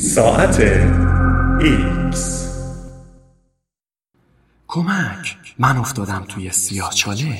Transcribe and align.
ساعت 0.00 0.60
ایکس. 1.60 2.48
کمک. 4.68 5.36
من 5.58 5.76
افتادم 5.76 6.24
توی 6.28 6.50
سیاهچاله 6.50 7.38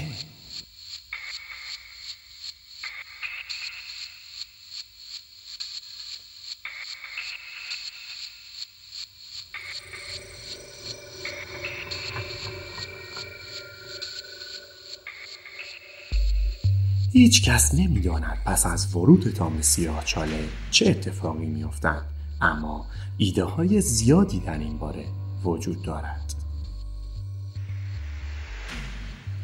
هیچ 17.13 17.43
کس 17.51 17.75
نمی‌داند 17.75 18.39
پس 18.47 18.67
از 18.67 18.97
ورودتان 18.97 19.57
به 19.57 19.63
سیاهچاله 19.63 20.49
چه 20.71 20.91
اتفاقی 20.91 21.47
میافتد 21.47 22.22
اما 22.43 22.87
ایده 23.17 23.45
های 23.45 23.81
زیادی 23.81 24.41
در 24.41 24.59
این 24.59 24.79
باره 24.79 25.05
وجود 25.45 25.83
دارد 25.83 26.35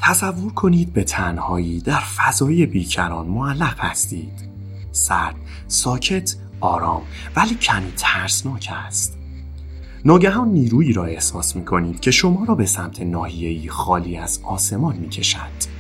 تصور 0.01 0.53
کنید 0.53 0.93
به 0.93 1.05
تنهایی 1.05 1.81
در 1.81 2.01
فضای 2.01 2.67
بیکران 2.67 3.27
معلق 3.27 3.81
هستید 3.81 4.49
سرد 4.93 5.37
ساکت 5.69 6.37
آرام 6.61 7.03
ولی 7.37 7.55
کمی 7.55 7.93
ترسناک 7.97 8.73
است 8.73 9.19
ناگهان 10.05 10.49
نیرویی 10.49 10.93
را 10.93 11.05
احساس 11.05 11.57
می 11.57 11.65
کنید 11.65 12.01
که 12.01 12.11
شما 12.11 12.45
را 12.45 12.55
به 12.55 12.67
سمت 12.67 13.03
ناحیه‌ای 13.03 13.69
خالی 13.69 14.17
از 14.17 14.41
آسمان 14.45 14.97
می 14.97 15.09
کشد. 15.09 15.79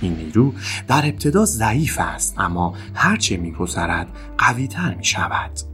این 0.00 0.16
نیرو 0.16 0.54
در 0.88 1.06
ابتدا 1.06 1.44
ضعیف 1.44 1.98
است 2.00 2.34
اما 2.38 2.74
هرچه 2.94 3.36
میگذرد 3.36 4.08
قویتر 4.38 4.94
می 4.94 5.04
شود. 5.04 5.69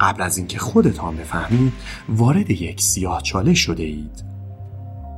قبل 0.00 0.22
از 0.22 0.38
اینکه 0.38 0.58
خودتان 0.58 1.16
بفهمید 1.16 1.72
وارد 2.08 2.50
یک 2.50 2.80
سیاه 2.80 3.22
چاله 3.22 3.54
شده 3.54 3.82
اید. 3.82 4.24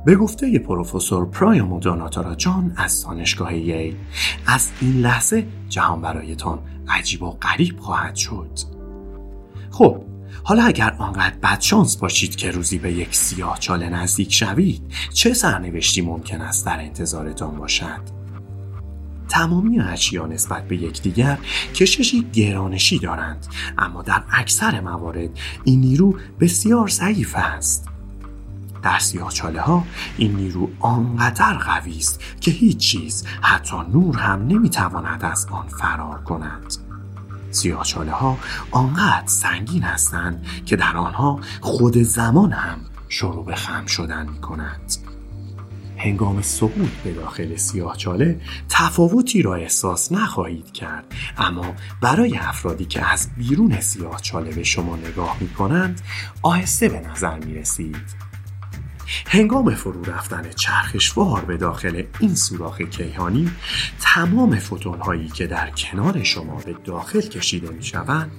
به 0.05 0.15
گفته 0.15 0.59
پروفسور 0.59 1.29
پرایامو 1.29 1.79
دوناتارا 1.79 2.35
جان 2.35 2.73
از 2.77 3.03
دانشگاه 3.03 3.55
ییل 3.55 3.95
از 4.47 4.69
این 4.81 5.01
لحظه 5.01 5.47
جهان 5.69 6.01
برایتان 6.01 6.59
عجیب 6.87 7.23
و 7.23 7.31
غریب 7.31 7.79
خواهد 7.79 8.15
شد. 8.15 8.59
خب 9.71 10.01
حالا 10.43 10.63
اگر 10.63 10.95
آنقدر 10.99 11.35
بدشانس 11.43 11.97
باشید 11.97 12.35
که 12.35 12.51
روزی 12.51 12.77
به 12.77 12.93
یک 12.93 13.15
سیاه 13.15 13.59
چاله 13.59 13.89
نزدیک 13.89 14.33
شوید 14.33 14.81
چه 15.13 15.33
سرنوشتی 15.33 16.01
ممکن 16.01 16.41
است 16.41 16.65
در 16.65 16.79
انتظارتان 16.79 17.57
باشد؟ 17.57 18.22
تمامی 19.29 19.79
اشیا 19.79 20.25
نسبت 20.25 20.67
به 20.67 20.77
یکدیگر 20.77 21.37
کششی 21.75 22.27
گرانشی 22.33 22.99
دارند. 22.99 23.47
اما 23.77 24.01
در 24.01 24.23
اکثر 24.31 24.81
موارد 24.81 25.29
این 25.63 25.79
نیرو 25.79 26.17
بسیار 26.39 26.87
ضعیف 26.87 27.35
است. 27.35 27.87
در 28.83 28.99
سیاهچاله 28.99 29.61
ها 29.61 29.85
این 30.17 30.35
نیرو 30.35 30.69
آنقدر 30.79 31.53
قوی 31.53 31.97
است 31.97 32.21
که 32.41 32.51
هیچ 32.51 32.77
چیز 32.77 33.25
حتی 33.41 33.77
نور 33.93 34.17
هم 34.17 34.47
نمی‌تواند 34.47 35.25
از 35.25 35.47
آن 35.51 35.67
فرار 35.67 36.21
کند. 36.23 36.73
سیاهچاله 37.51 38.11
ها 38.11 38.37
آنقدر 38.71 39.27
سنگین 39.27 39.83
هستند 39.83 40.45
که 40.65 40.75
در 40.75 40.97
آنها 40.97 41.39
خود 41.61 41.97
زمان 41.97 42.51
هم 42.51 42.77
شروع 43.09 43.45
به 43.45 43.55
خم 43.55 43.85
شدن 43.85 44.29
می 44.29 44.41
کند. 44.41 44.93
هنگام 46.03 46.41
سقوط 46.41 46.89
به 47.03 47.11
داخل 47.11 47.55
سیاهچاله 47.55 48.39
تفاوتی 48.69 49.41
را 49.41 49.55
احساس 49.55 50.11
نخواهید 50.11 50.71
کرد. 50.71 51.05
اما 51.37 51.75
برای 52.01 52.37
افرادی 52.37 52.85
که 52.85 53.11
از 53.11 53.27
بیرون 53.37 53.79
سیاهچاله 53.79 54.51
به 54.51 54.63
شما 54.63 54.95
نگاه 54.95 55.37
می 55.41 55.49
کنند 55.49 56.01
آهسته 56.41 56.89
به 56.89 56.99
نظر 56.99 57.39
می 57.39 57.55
رسید 57.55 58.32
هنگام 59.27 59.75
فرو 59.75 60.03
رفتن 60.03 60.49
چرخشوار 60.49 61.45
به 61.45 61.57
داخل 61.57 62.03
این 62.19 62.35
سوراخ 62.35 62.81
کیهانی 62.81 63.51
تمام 64.01 64.59
فوتون 64.59 64.99
هایی 64.99 65.27
که 65.27 65.47
در 65.47 65.69
کنار 65.69 66.23
شما 66.23 66.55
به 66.55 66.75
داخل 66.83 67.21
کشیده 67.21 67.69
می 67.69 67.83
شوند 67.83 68.31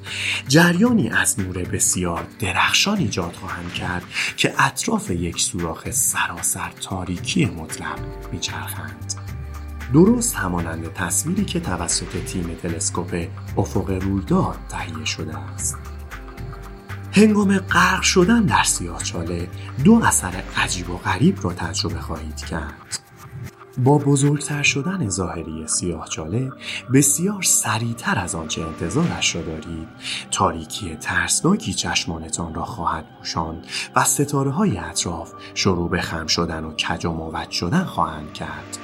جریانی 0.49 1.09
از 1.09 1.41
نور 1.41 1.59
بسیار 1.59 2.27
درخشان 2.41 2.99
ایجاد 2.99 3.33
خواهند 3.33 3.73
کرد 3.73 4.05
که 4.37 4.55
اطراف 4.59 5.11
یک 5.11 5.41
سوراخ 5.41 5.91
سراسر 5.91 6.71
تاریکی 6.81 7.47
مطلق 7.47 7.99
می 8.33 8.39
چرخند. 8.39 9.15
درست 9.93 10.35
همانند 10.35 10.93
تصویری 10.93 11.45
که 11.45 11.61
توسط 11.61 12.25
تیم 12.27 12.57
تلسکوپ 12.63 13.29
افق 13.57 13.91
رویداد 13.91 14.59
تهیه 14.69 15.05
شده 15.05 15.39
است 15.39 15.94
هنگام 17.17 17.59
غرق 17.59 18.03
شدن 18.03 18.43
در 18.43 18.63
سیاهچاله 18.63 19.49
دو 19.85 20.01
اثر 20.05 20.43
عجیب 20.57 20.91
و 20.91 20.97
غریب 20.97 21.39
را 21.43 21.53
تجربه 21.53 22.01
خواهید 22.01 22.37
کرد. 22.37 22.99
با 23.79 23.99
بزرگتر 23.99 24.63
شدن 24.63 25.09
ظاهری 25.09 25.67
سیاهچاله 25.67 26.53
بسیار 26.95 27.43
سریعتر 27.43 28.19
از 28.19 28.35
آنچه 28.35 28.63
انتظارش 28.63 29.37
را 29.37 29.43
دارید. 29.43 29.89
تاریکی 30.31 30.97
ترسناکی 30.97 31.75
چشمانتان 31.75 32.55
را 32.55 32.65
خواهد 32.65 33.07
پوشاند 33.19 33.67
و 33.97 34.05
ستاره 34.05 34.51
های 34.51 34.79
اطراف 34.79 35.33
شروع 35.55 35.91
به 35.91 36.01
خم 36.01 36.27
شدن 36.27 36.65
و 36.65 36.73
کج 36.73 37.07
و 37.07 37.11
موج 37.11 37.51
شدن 37.51 37.85
خواهند 37.85 38.33
کرد. 38.33 38.79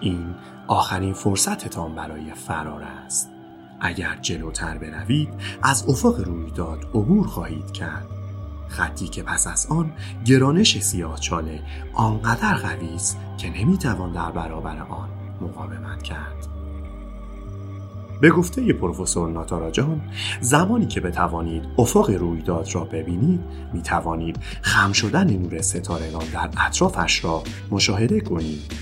این 0.00 0.34
آخرین 0.66 1.12
فرصتتان 1.12 1.94
برای 1.94 2.34
فرار 2.34 2.82
است. 2.82 3.37
اگر 3.80 4.18
جلوتر 4.22 4.78
بروید 4.78 5.28
از 5.62 5.84
افق 5.88 6.20
رویداد 6.20 6.84
عبور 6.94 7.26
خواهید 7.26 7.72
کرد. 7.72 8.06
خطی 8.68 9.08
که 9.08 9.22
پس 9.22 9.46
از 9.46 9.66
آن 9.70 9.92
گرانش 10.24 10.78
سیاه 10.78 11.20
چاله 11.20 11.62
آنقدر 11.92 12.54
قوی 12.54 12.94
است 12.94 13.18
که 13.38 13.50
نمی‌توان 13.50 14.12
در 14.12 14.30
برابر 14.30 14.78
آن 14.78 15.08
مقاومت 15.40 16.02
کرد. 16.02 16.48
به 18.20 18.30
گفته 18.30 18.72
پروفسور 18.72 19.30
ناتارا 19.30 19.70
جان 19.70 20.00
زمانی 20.40 20.86
که 20.86 21.00
بتوانید 21.00 21.62
افق 21.78 22.10
رویداد 22.10 22.74
را 22.74 22.84
ببینید 22.84 23.40
می 23.72 23.82
توانید 23.82 24.38
خم 24.62 24.92
شدن 24.92 25.36
نور 25.36 25.60
ستارگان 25.62 26.24
در 26.32 26.50
اطرافش 26.66 27.24
را 27.24 27.42
مشاهده 27.70 28.20
کنید. 28.20 28.72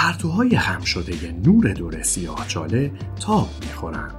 پرتوهای 0.00 0.58
خم 0.58 0.84
شده 0.84 1.32
نور 1.44 1.72
دور 1.72 2.02
سیاه 2.02 2.48
چاله 2.48 2.92
تاب 3.20 3.48
می‌خورند. 3.60 4.14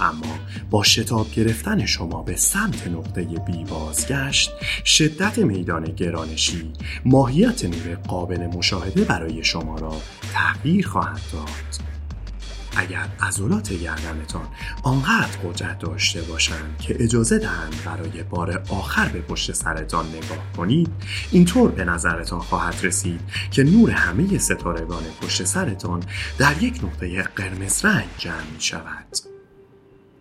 اما 0.00 0.38
با 0.70 0.82
شتاب 0.82 1.30
گرفتن 1.30 1.86
شما 1.86 2.22
به 2.22 2.36
سمت 2.36 2.88
نقطه 2.88 3.22
بی 3.22 3.64
بازگشت 3.64 4.50
شدت 4.84 5.38
میدان 5.38 5.84
گرانشی 5.84 6.72
ماهیت 7.04 7.64
نور 7.64 7.94
قابل 8.08 8.46
مشاهده 8.46 9.04
برای 9.04 9.44
شما 9.44 9.78
را 9.78 9.96
تغییر 10.32 10.86
خواهد 10.86 11.20
داد. 11.32 11.95
اگر 12.76 13.08
عضلات 13.20 13.72
گردنتان 13.72 14.48
آنقدر 14.82 15.36
قدرت 15.44 15.78
داشته 15.78 16.22
باشند 16.22 16.78
که 16.78 16.96
اجازه 17.04 17.38
دهند 17.38 17.74
برای 17.84 18.22
بار 18.22 18.62
آخر 18.68 19.08
به 19.08 19.20
پشت 19.20 19.52
سرتان 19.52 20.08
نگاه 20.08 20.52
کنید 20.56 20.88
اینطور 21.30 21.70
به 21.70 21.84
نظرتان 21.84 22.40
خواهد 22.40 22.74
رسید 22.82 23.20
که 23.50 23.64
نور 23.64 23.90
همه 23.90 24.38
ستارگان 24.38 25.02
پشت 25.22 25.44
سرتان 25.44 26.02
در 26.38 26.62
یک 26.62 26.84
نقطه 26.84 27.22
قرمز 27.22 27.84
رنگ 27.84 28.08
جمع 28.18 28.50
می 28.54 28.60
شود 28.60 29.06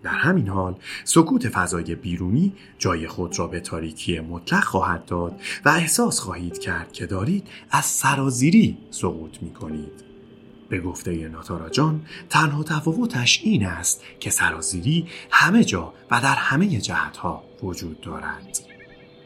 در 0.04 0.12
همین 0.12 0.48
حال 0.48 0.76
سکوت 1.04 1.50
فضای 1.50 1.96
بیرونی 1.96 2.54
جای 2.80 3.08
خود 3.08 3.40
را 3.40 3.48
به 3.48 3.60
تاریکی 3.60 4.20
مطلق 4.20 4.64
خواهد 4.64 5.06
داد 5.06 5.42
و 5.66 5.70
احساس 5.70 6.20
خواهید 6.20 6.60
کرد 6.60 6.92
که 6.92 7.06
دارید 7.06 7.48
از 7.72 7.86
سرازیری 7.86 8.78
سقوط 8.92 9.42
می 9.42 9.54
کنید. 9.54 10.15
به 10.70 10.80
گفته 10.80 11.28
ناتارا 11.28 11.70
جان 11.70 12.06
تنها 12.30 12.64
تفاوتش 12.64 13.42
این 13.44 13.66
است 13.66 14.04
که 14.20 14.30
سرازیری 14.30 15.08
همه 15.32 15.64
جا 15.64 15.94
و 16.12 16.22
در 16.22 16.36
همه 16.36 16.68
جهتها 16.68 17.44
وجود 17.64 18.02
دارد. 18.02 18.60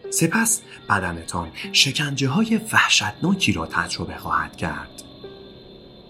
سپس 0.09 0.61
بدنتان 0.89 1.51
شکنجه 1.71 2.27
های 2.27 2.61
وحشتناکی 2.73 3.51
را 3.51 3.65
تجربه 3.65 4.17
خواهد 4.17 4.55
کرد. 4.55 5.08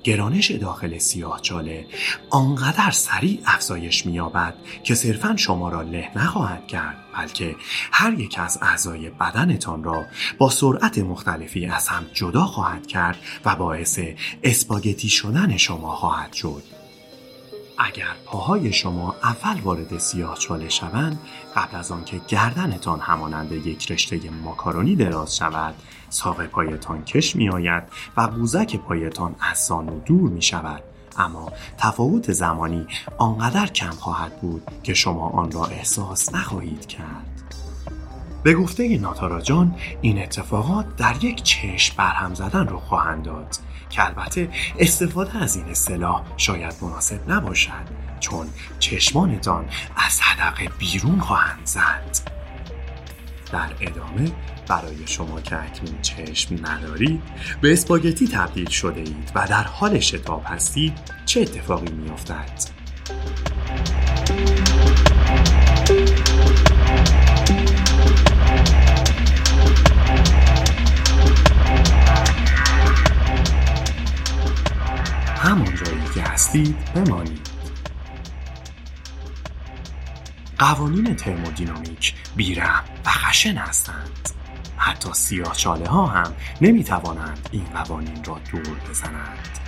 گرانش 0.04 0.51
داخل 0.51 0.98
سیاه 0.98 1.42
چاله 1.42 1.86
آنقدر 2.30 2.92
سریع 2.92 3.42
افزایش 3.46 4.06
می‌یابد 4.06 4.54
که 4.84 4.96
صرفا 4.96 5.36
شما 5.36 5.69
را 5.69 5.81
له 5.81 6.12
نخواهد 6.16 6.68
کرد 6.68 6.98
بلکه 7.18 7.56
هر 7.92 8.19
یک 8.19 8.36
از 8.40 8.60
اعضای 8.62 9.10
بدنتان 9.10 9.84
را 9.84 10.06
با 10.38 10.50
سرعت 10.50 10.98
مختلفی 10.98 11.66
از 11.66 11.88
هم 11.88 12.06
جدا 12.13 12.46
خواهد 12.46 12.88
کرد 12.88 13.18
و 13.46 13.56
باعث 13.56 14.00
اسپاگتی 14.44 15.10
شدن 15.10 15.57
شما 15.57 15.96
خواهد 15.96 16.34
شد. 16.34 16.63
اگر 17.78 18.16
پاهای 18.25 18.74
شما 18.74 19.16
اول 19.24 19.62
وارد 19.62 19.98
سیاه 19.98 20.38
چاله 20.38 20.69
شوند 20.69 21.19
قبل 21.56 21.78
از 21.78 21.92
آنکه 21.92 22.22
گردنتان 22.28 23.00
همانند 23.00 23.51
یک 23.51 23.92
رشته 23.92 24.30
ماکارونی 24.30 24.96
دراز 24.96 25.38
شود 25.38 25.75
ساق 26.09 26.45
پایتان 26.45 27.03
کش 27.03 27.35
می 27.35 27.50
آید 27.50 27.83
و 28.17 28.21
قوزک 28.21 28.75
پایتان 28.75 29.35
از 29.39 29.57
زانو 29.57 30.00
دور 30.00 30.29
می 30.29 30.41
شود 30.41 30.83
اما 31.17 31.51
تفاوت 31.77 32.31
زمانی 32.31 32.88
آنقدر 33.17 33.67
کم 33.67 33.89
خواهد 33.89 34.41
بود 34.41 34.63
که 34.83 34.94
شما 34.94 35.29
آن 35.29 35.51
را 35.51 35.65
احساس 35.65 36.35
نخواهید 36.35 36.85
کرد. 36.85 37.39
به 38.44 38.53
گفته 38.53 38.97
ناتارا 38.97 39.41
جان 39.41 39.75
این 40.01 40.23
اتفاقات 40.23 40.95
در 40.95 41.23
یک 41.23 41.44
چشم 41.44 41.95
برهم 41.97 42.33
زدن 42.33 42.67
رو 42.67 42.79
خواهند 42.79 43.23
داد 43.23 43.55
که 43.89 44.05
البته 44.05 44.50
استفاده 44.79 45.38
از 45.38 45.55
این 45.55 45.65
اصطلاح 45.65 46.23
شاید 46.38 46.73
مناسب 46.81 47.31
نباشد 47.31 48.00
چون 48.19 48.47
چشمانتان 48.79 49.65
از 49.95 50.21
حدقه 50.21 50.69
بیرون 50.79 51.19
خواهند 51.19 51.65
زد. 51.65 52.38
در 53.51 53.69
ادامه 53.81 54.31
برای 54.68 55.07
شما 55.07 55.42
که 55.42 55.63
اکنون 55.63 56.01
چشم 56.01 56.56
ندارید 56.66 57.22
به 57.62 57.74
اسپاگتی 57.74 58.28
تبدیل 58.28 58.69
شده 58.69 59.00
اید 59.00 59.31
و 59.36 59.48
در 59.50 59.63
حال 59.63 60.00
شتاب 60.00 60.44
هستید 60.46 60.94
چه 61.25 61.42
اتفاقی 61.42 61.92
میافتد؟ 61.92 62.80
همون 75.38 75.75
جایی 75.75 76.04
که 76.16 76.22
هستید 76.22 76.75
بمانید. 76.96 77.49
قوانین 80.59 81.15
ترمودینامیک 81.15 82.15
بیرم 82.35 82.83
و 83.06 83.09
خشن 83.09 83.56
هستند. 83.56 84.29
حتی 84.77 85.09
سیاه 85.13 85.56
ها 85.88 86.06
هم 86.06 86.33
نمی 86.61 86.83
توانند 86.83 87.50
این 87.51 87.63
قوانین 87.63 88.23
را 88.23 88.39
دور 88.51 88.77
بزنند. 88.89 89.59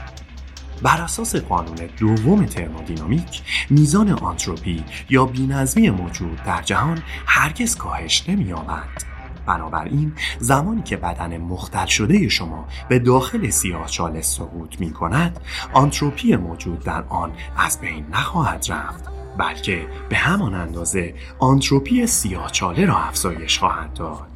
بر 0.82 1.02
اساس 1.02 1.36
قانون 1.36 1.90
دوم 2.00 2.46
ترمودینامیک 2.46 3.42
میزان 3.70 4.10
آنتروپی 4.10 4.84
یا 5.10 5.26
بینظمی 5.26 5.90
موجود 5.90 6.44
در 6.44 6.62
جهان 6.62 7.02
هرگز 7.26 7.76
کاهش 7.76 8.30
نمییابد. 8.30 9.04
بنابراین 9.46 10.14
زمانی 10.40 10.82
که 10.82 10.98
بدن 10.98 11.38
مختل 11.38 11.86
شده 11.86 12.30
شما 12.30 12.68
به 12.90 13.00
داخل 13.00 13.50
سیاه 13.50 13.88
چاله 13.88 14.22
سقوط 14.22 14.80
می 14.80 14.92
کند 14.92 15.40
آنتروپی 15.74 16.36
موجود 16.36 16.80
در 16.80 17.04
آن 17.10 17.32
از 17.58 17.80
بین 17.80 18.06
نخواهد 18.12 18.66
رفت. 18.70 19.21
بلکه 19.38 19.88
به 20.10 20.16
همان 20.16 20.54
اندازه 20.54 21.16
آنتروپی 21.40 22.08
سیاه 22.08 22.52
چاله 22.52 22.86
را 22.86 22.98
افزایش 22.98 23.60
خواهد 23.60 23.94
داد. 23.94 24.28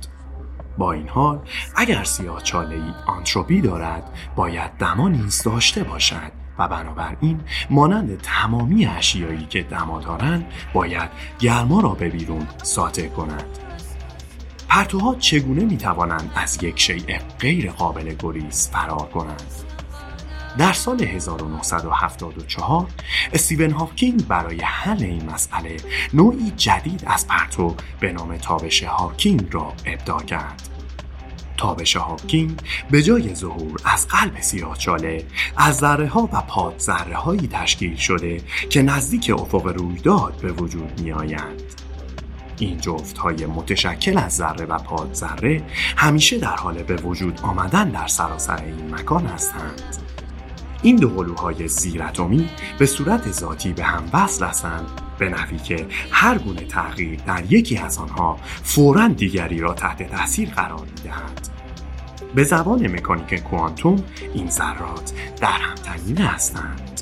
با 0.77 0.91
این 0.91 1.09
حال 1.09 1.39
اگر 1.75 2.03
سیاه 2.03 2.43
چاله 2.43 2.75
ای 2.75 2.93
آنتروپی 3.07 3.61
دارد 3.61 4.03
باید 4.35 4.71
دما 4.79 5.09
نیز 5.09 5.43
داشته 5.43 5.83
باشد 5.83 6.31
و 6.59 6.67
بنابراین 6.67 7.41
مانند 7.69 8.21
تمامی 8.21 8.85
اشیایی 8.85 9.45
که 9.45 9.63
دما 9.63 10.01
دارند 10.01 10.45
باید 10.73 11.09
گرما 11.39 11.79
را 11.79 11.89
به 11.89 12.09
بیرون 12.09 12.47
ساطع 12.63 13.07
کنند. 13.07 13.59
پرتوها 14.67 15.15
چگونه 15.15 15.65
می 15.65 15.77
توانند 15.77 16.31
از 16.35 16.63
یک 16.63 16.79
شیء 16.79 17.19
غیر 17.39 17.71
قابل 17.71 18.15
گریز 18.19 18.69
فرار 18.69 19.09
کنند؟ 19.13 19.64
در 20.57 20.73
سال 20.73 21.03
1974 21.03 22.87
استیون 23.33 23.71
هاکینگ 23.71 24.27
برای 24.27 24.61
حل 24.61 25.03
این 25.03 25.25
مسئله 25.25 25.77
نوعی 26.13 26.51
جدید 26.51 27.03
از 27.07 27.27
پرتو 27.27 27.75
به 27.99 28.11
نام 28.11 28.37
تابش 28.37 28.83
هاکینگ 28.83 29.47
را 29.51 29.73
ابداع 29.85 30.23
کرد 30.23 30.69
تابش 31.57 31.95
هاکینگ 31.95 32.61
به 32.91 33.03
جای 33.03 33.35
ظهور 33.35 33.79
از 33.85 34.07
قلب 34.07 34.41
سیاهچاله 34.41 35.25
از 35.57 35.77
ذره 35.77 36.07
ها 36.07 36.29
و 36.33 36.41
پاد 36.41 36.79
ذره 36.79 37.15
هایی 37.15 37.47
تشکیل 37.47 37.95
شده 37.95 38.41
که 38.69 38.81
نزدیک 38.81 39.31
افق 39.39 39.67
رویداد 39.67 40.35
به 40.41 40.51
وجود 40.51 41.01
می 41.01 41.11
آیند. 41.11 41.61
این 42.59 42.77
جفت 42.77 43.17
های 43.17 43.45
متشکل 43.45 44.17
از 44.17 44.35
ذره 44.35 44.65
و 44.65 44.77
پاد 44.77 45.13
ذره 45.13 45.63
همیشه 45.97 46.37
در 46.37 46.55
حال 46.55 46.83
به 46.83 46.95
وجود 46.95 47.39
آمدن 47.43 47.89
در 47.89 48.07
سراسر 48.07 48.63
این 48.63 48.95
مکان 48.95 49.25
هستند. 49.25 50.04
این 50.81 50.95
دو 50.95 51.09
قلوهای 51.09 51.67
زیراتمی 51.67 52.49
به 52.79 52.85
صورت 52.85 53.31
ذاتی 53.31 53.73
به 53.73 53.83
هم 53.83 54.03
وصل 54.13 54.45
هستند 54.45 54.87
به 55.19 55.29
نحوی 55.29 55.57
که 55.57 55.85
هر 56.11 56.37
گونه 56.37 56.65
تغییر 56.65 57.19
در 57.19 57.43
یکی 57.49 57.77
از 57.77 57.97
آنها 57.97 58.39
فورا 58.63 59.07
دیگری 59.07 59.59
را 59.59 59.73
تحت 59.73 60.11
تاثیر 60.11 60.49
قرار 60.49 60.85
می‌دهد. 60.95 61.49
به 62.35 62.43
زبان 62.43 62.87
مکانیک 62.87 63.43
کوانتوم 63.43 64.03
این 64.33 64.49
ذرات 64.49 65.13
در 65.41 65.47
هم 65.47 65.75
هستند. 66.25 67.01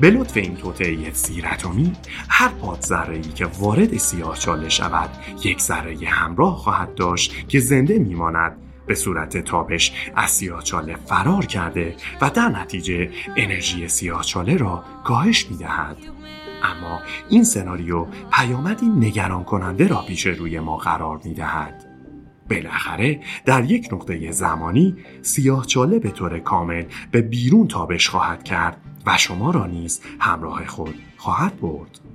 به 0.00 0.10
لطف 0.10 0.36
این 0.36 0.56
توطعه 0.56 1.10
زیراتمی 1.12 1.92
هر 2.28 2.48
پاد 2.48 2.80
ذره 2.80 3.20
که 3.20 3.46
وارد 3.46 3.96
سیاه 3.96 4.36
شود 4.68 5.10
یک 5.44 5.60
ذره 5.60 5.96
همراه 6.06 6.56
خواهد 6.56 6.94
داشت 6.94 7.48
که 7.48 7.60
زنده 7.60 7.98
میماند 7.98 8.56
به 8.86 8.94
صورت 8.94 9.38
تابش 9.38 9.92
از 10.16 10.30
سیاهچاله 10.30 10.96
فرار 10.96 11.46
کرده 11.46 11.96
و 12.20 12.30
در 12.30 12.48
نتیجه 12.48 13.10
انرژی 13.36 13.88
سیاهچاله 13.88 14.56
را 14.56 14.84
کاهش 15.04 15.46
می 15.50 15.56
دهد. 15.56 15.96
اما 16.62 17.00
این 17.28 17.44
سناریو 17.44 18.06
پیامدی 18.32 18.86
نگران 18.86 19.44
کننده 19.44 19.88
را 19.88 20.02
پیش 20.02 20.26
روی 20.26 20.60
ما 20.60 20.76
قرار 20.76 21.20
می 21.24 21.34
دهد. 21.34 21.84
بالاخره 22.50 23.20
در 23.44 23.64
یک 23.64 23.88
نقطه 23.92 24.30
زمانی 24.30 24.96
سیاهچاله 25.22 25.98
به 25.98 26.10
طور 26.10 26.38
کامل 26.38 26.84
به 27.10 27.22
بیرون 27.22 27.68
تابش 27.68 28.08
خواهد 28.08 28.42
کرد 28.42 28.76
و 29.06 29.16
شما 29.16 29.50
را 29.50 29.66
نیز 29.66 30.00
همراه 30.20 30.66
خود 30.66 30.94
خواهد 31.16 31.60
برد. 31.60 32.11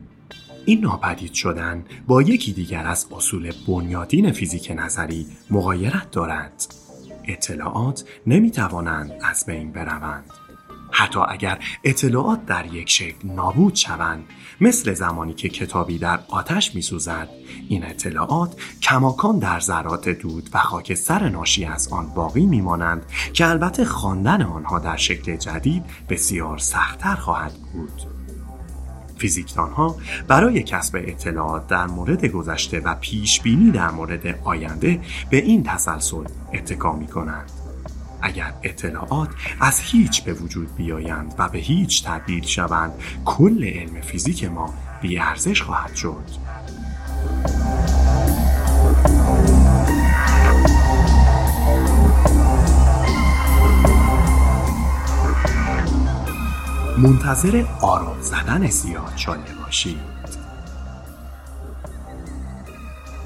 این 0.68 0.82
ناپدید 0.82 1.34
شدن 1.34 1.86
با 2.08 2.22
یکی 2.22 2.54
دیگر 2.54 2.88
از 2.88 3.08
اصول 3.12 3.52
بنیادین 3.68 4.32
فیزیک 4.32 4.74
نظری 4.76 5.28
مغایرت 5.50 6.12
دارد. 6.12 6.74
اطلاعات 7.28 8.04
نمی 8.28 8.52
توانند 8.52 9.12
از 9.24 9.46
بین 9.46 9.72
بروند. 9.72 10.26
حتی 10.92 11.20
اگر 11.28 11.60
اطلاعات 11.84 12.46
در 12.46 12.66
یک 12.74 12.90
شکل 12.90 13.28
نابود 13.28 13.76
شوند 13.76 14.26
مثل 14.62 14.94
زمانی 14.94 15.34
که 15.34 15.50
کتابی 15.50 15.98
در 15.98 16.20
آتش 16.30 16.76
می 16.76 16.82
سوزد 16.82 17.30
این 17.70 17.86
اطلاعات 17.86 18.62
کماکان 18.82 19.40
در 19.40 19.60
ذرات 19.60 20.10
دود 20.10 20.50
و 20.54 20.60
خاکستر 20.60 21.30
ناشی 21.30 21.66
از 21.66 21.88
آن 21.88 22.14
باقی 22.14 22.46
می 22.46 22.62
مانند 22.62 23.06
که 23.34 23.48
البته 23.48 23.86
خواندن 23.86 24.42
آنها 24.42 24.80
در 24.80 24.98
شکل 24.98 25.36
جدید 25.36 25.84
بسیار 26.10 26.58
سختتر 26.58 27.16
خواهد 27.16 27.54
بود. 27.74 28.17
فیزیکدان 29.18 29.72
ها 29.72 29.96
برای 30.28 30.64
کسب 30.64 30.96
اطلاعات 31.08 31.68
در 31.68 31.88
مورد 31.88 32.26
گذشته 32.26 32.80
و 32.80 32.96
پیش 32.96 33.42
بینی 33.42 33.72
در 33.72 33.92
مورد 33.92 34.40
آینده 34.44 35.00
به 35.30 35.38
این 35.38 35.64
تسلسل 35.64 36.24
اتکا 36.54 36.94
می 36.94 37.08
کنند. 37.08 37.52
اگر 38.22 38.54
اطلاعات 38.64 39.30
از 39.60 39.80
هیچ 39.80 40.24
به 40.24 40.34
وجود 40.34 40.76
بیایند 40.76 41.36
و 41.38 41.50
به 41.50 41.58
هیچ 41.58 42.06
تبدیل 42.06 42.44
شوند 42.44 42.94
کل 43.26 43.64
علم 43.64 44.02
فیزیک 44.02 44.44
ما 44.44 44.74
بیارزش 45.02 45.62
خواهد 45.62 45.96
شد. 45.96 46.24
منتظر 56.98 57.66
آرام 57.82 58.22
زدن 58.22 58.68
سیاه 58.68 59.16
چاله 59.16 59.54
باشید. 59.64 60.00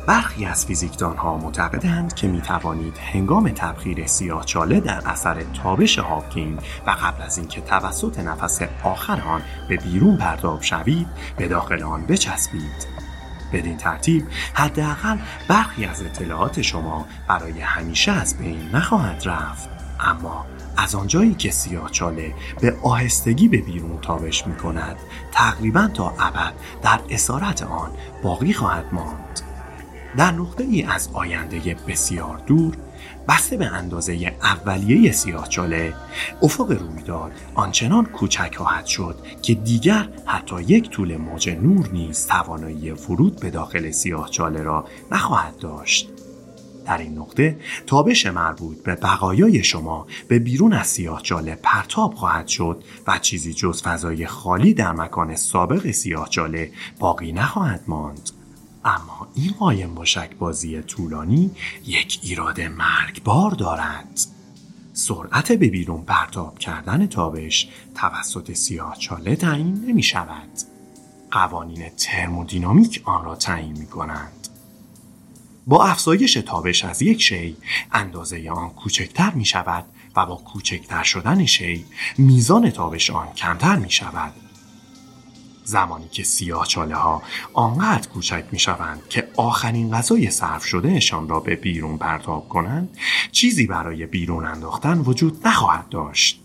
برخی 0.08 0.46
از 0.46 0.66
فیزیکدان 0.66 1.18
ها 1.18 1.38
معتقدند 1.38 2.14
که 2.14 2.28
می 2.28 2.42
توانید 2.42 2.98
هنگام 2.98 3.50
تبخیر 3.50 4.08
سیاه 4.08 4.46
چاله 4.46 4.80
در 4.80 5.02
اثر 5.06 5.44
تابش 5.64 6.00
هاکینگ 6.00 6.60
و 6.88 6.90
قبل 6.90 7.22
از 7.22 7.38
اینکه 7.38 7.62
توسط 7.62 8.20
نفس 8.20 8.62
آخر 8.84 9.22
آن 9.22 9.42
به 9.70 9.78
بیرون 9.78 10.18
پرتاب 10.18 10.62
شوید 10.62 11.08
به 11.38 11.48
داخل 11.48 11.84
آن 11.84 12.06
بچسبید. 12.06 12.88
بدین 13.54 13.78
ترتیب 13.78 14.28
حداقل 14.54 15.18
برخی 15.48 15.86
از 15.86 16.04
اطلاعات 16.04 16.62
شما 16.62 17.06
برای 17.28 17.62
همیشه 17.62 18.12
از 18.12 18.38
بین 18.38 18.70
نخواهد 18.74 19.22
رفت. 19.26 19.70
اما 20.00 20.46
از 20.82 20.96
آنجایی 20.96 21.34
که 21.34 21.52
چاله 21.92 22.34
به 22.62 22.76
آهستگی 22.84 23.48
به 23.48 23.58
بیرون 23.58 24.00
تابش 24.02 24.48
می 24.48 24.56
کند 24.56 24.96
تقریبا 25.32 25.88
تا 25.94 26.14
ابد 26.20 26.54
در 26.84 27.00
اسارت 27.10 27.64
آن 27.64 27.92
باقی 28.24 28.54
خواهد 28.54 28.86
ماند. 28.92 29.42
در 30.18 30.32
نقطه 30.32 30.64
ای 30.64 30.84
از 30.84 31.10
آینده 31.14 31.76
بسیار 31.88 32.38
دور 32.48 32.78
بسته 33.28 33.58
به 33.58 33.66
اندازه 33.66 34.14
اولیه 34.42 35.12
چاله 35.50 35.94
افق 36.42 36.72
رویداد 36.72 37.32
آنچنان 37.56 38.06
کوچک 38.06 38.56
خواهد 38.56 38.86
شد 38.86 39.16
که 39.42 39.54
دیگر 39.54 40.10
حتی 40.26 40.62
یک 40.62 40.90
طول 40.90 41.18
موج 41.18 41.50
نور 41.50 41.90
نیز 41.94 42.28
توانایی 42.28 42.92
ورود 42.92 43.40
به 43.40 43.50
داخل 43.50 43.92
چاله 44.32 44.64
را 44.64 44.86
نخواهد 45.12 45.58
داشت. 45.58 46.21
در 46.86 46.98
این 46.98 47.18
نقطه 47.18 47.60
تابش 47.88 48.26
مربوط 48.26 48.84
به 48.84 48.96
بقایای 48.96 49.64
شما 49.64 50.08
به 50.28 50.40
بیرون 50.40 50.74
از 50.74 50.88
سیاه 50.88 51.22
پرتاب 51.56 52.14
خواهد 52.14 52.48
شد 52.48 52.84
و 53.08 53.20
چیزی 53.20 53.54
جز 53.54 53.82
فضای 53.82 54.28
خالی 54.28 54.74
در 54.74 54.92
مکان 54.92 55.36
سابق 55.36 55.92
سیاه 55.92 56.30
چاله 56.30 56.72
باقی 57.00 57.32
نخواهد 57.32 57.84
ماند. 57.88 58.30
اما 58.86 59.28
این 59.36 59.52
قایم 59.60 59.96
باشک 59.96 60.36
بازی 60.36 60.82
طولانی 60.82 61.52
یک 61.86 62.20
ایراد 62.24 62.62
مرگبار 62.62 63.52
دارد. 63.52 64.20
سرعت 64.94 65.52
به 65.52 65.70
بیرون 65.70 66.02
پرتاب 66.02 66.60
کردن 66.60 67.08
تابش 67.08 67.70
توسط 67.96 68.54
سیاه 68.54 68.98
چاله 68.98 69.36
تعیین 69.36 69.86
نمی 69.88 70.04
شود. 70.04 70.50
قوانین 71.32 71.90
ترمودینامیک 71.90 73.02
آن 73.06 73.26
را 73.26 73.36
تعیین 73.36 73.78
می 73.78 73.86
کنند. 73.86 74.41
با 75.68 75.86
افزایش 75.86 76.34
تابش 76.34 76.86
از 76.86 77.02
یک 77.02 77.22
شی 77.22 77.58
اندازه 77.92 78.50
آن 78.50 78.70
کوچکتر 78.70 79.32
می 79.32 79.46
شود 79.46 79.86
و 80.16 80.26
با 80.26 80.36
کوچکتر 80.36 81.04
شدن 81.04 81.46
شی 81.46 81.86
میزان 82.18 82.70
تابش 82.70 83.10
آن 83.10 83.34
کمتر 83.34 83.76
می 83.76 83.92
شود. 83.92 84.34
زمانی 85.64 86.08
که 86.08 86.24
سیاه 86.24 86.68
چاله 86.68 86.96
ها 86.96 87.22
آنقدر 87.54 88.08
کوچک 88.08 88.46
می 88.52 88.60
شوند 88.60 89.02
که 89.10 89.28
آخرین 89.38 89.92
غذای 89.92 90.32
صرف 90.32 90.66
شدهشان 90.66 91.28
را 91.30 91.40
به 91.40 91.56
بیرون 91.56 91.98
پرتاب 91.98 92.50
کنند 92.50 92.98
چیزی 93.32 93.68
برای 93.68 94.06
بیرون 94.06 94.46
انداختن 94.46 95.00
وجود 95.00 95.48
نخواهد 95.48 95.90
داشت. 95.90 96.41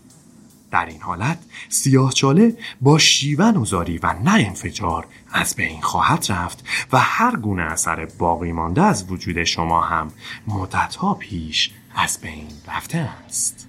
در 0.71 0.85
این 0.85 1.01
حالت 1.01 1.39
سیاه 1.69 2.13
چاله 2.13 2.57
با 2.81 2.97
شیون 2.97 3.57
وزاری 3.57 3.97
و 3.97 4.15
نه 4.23 4.31
انفجار 4.31 5.07
از 5.31 5.55
بین 5.55 5.81
خواهد 5.81 6.25
رفت 6.29 6.65
و 6.91 6.99
هر 6.99 7.35
گونه 7.35 7.63
اثر 7.63 8.05
باقی 8.05 8.51
مانده 8.51 8.81
از 8.81 9.11
وجود 9.11 9.43
شما 9.43 9.81
هم 9.81 10.11
مدتها 10.47 11.13
پیش 11.13 11.71
از 11.95 12.19
بین 12.21 12.47
رفته 12.67 12.97
است. 12.97 13.67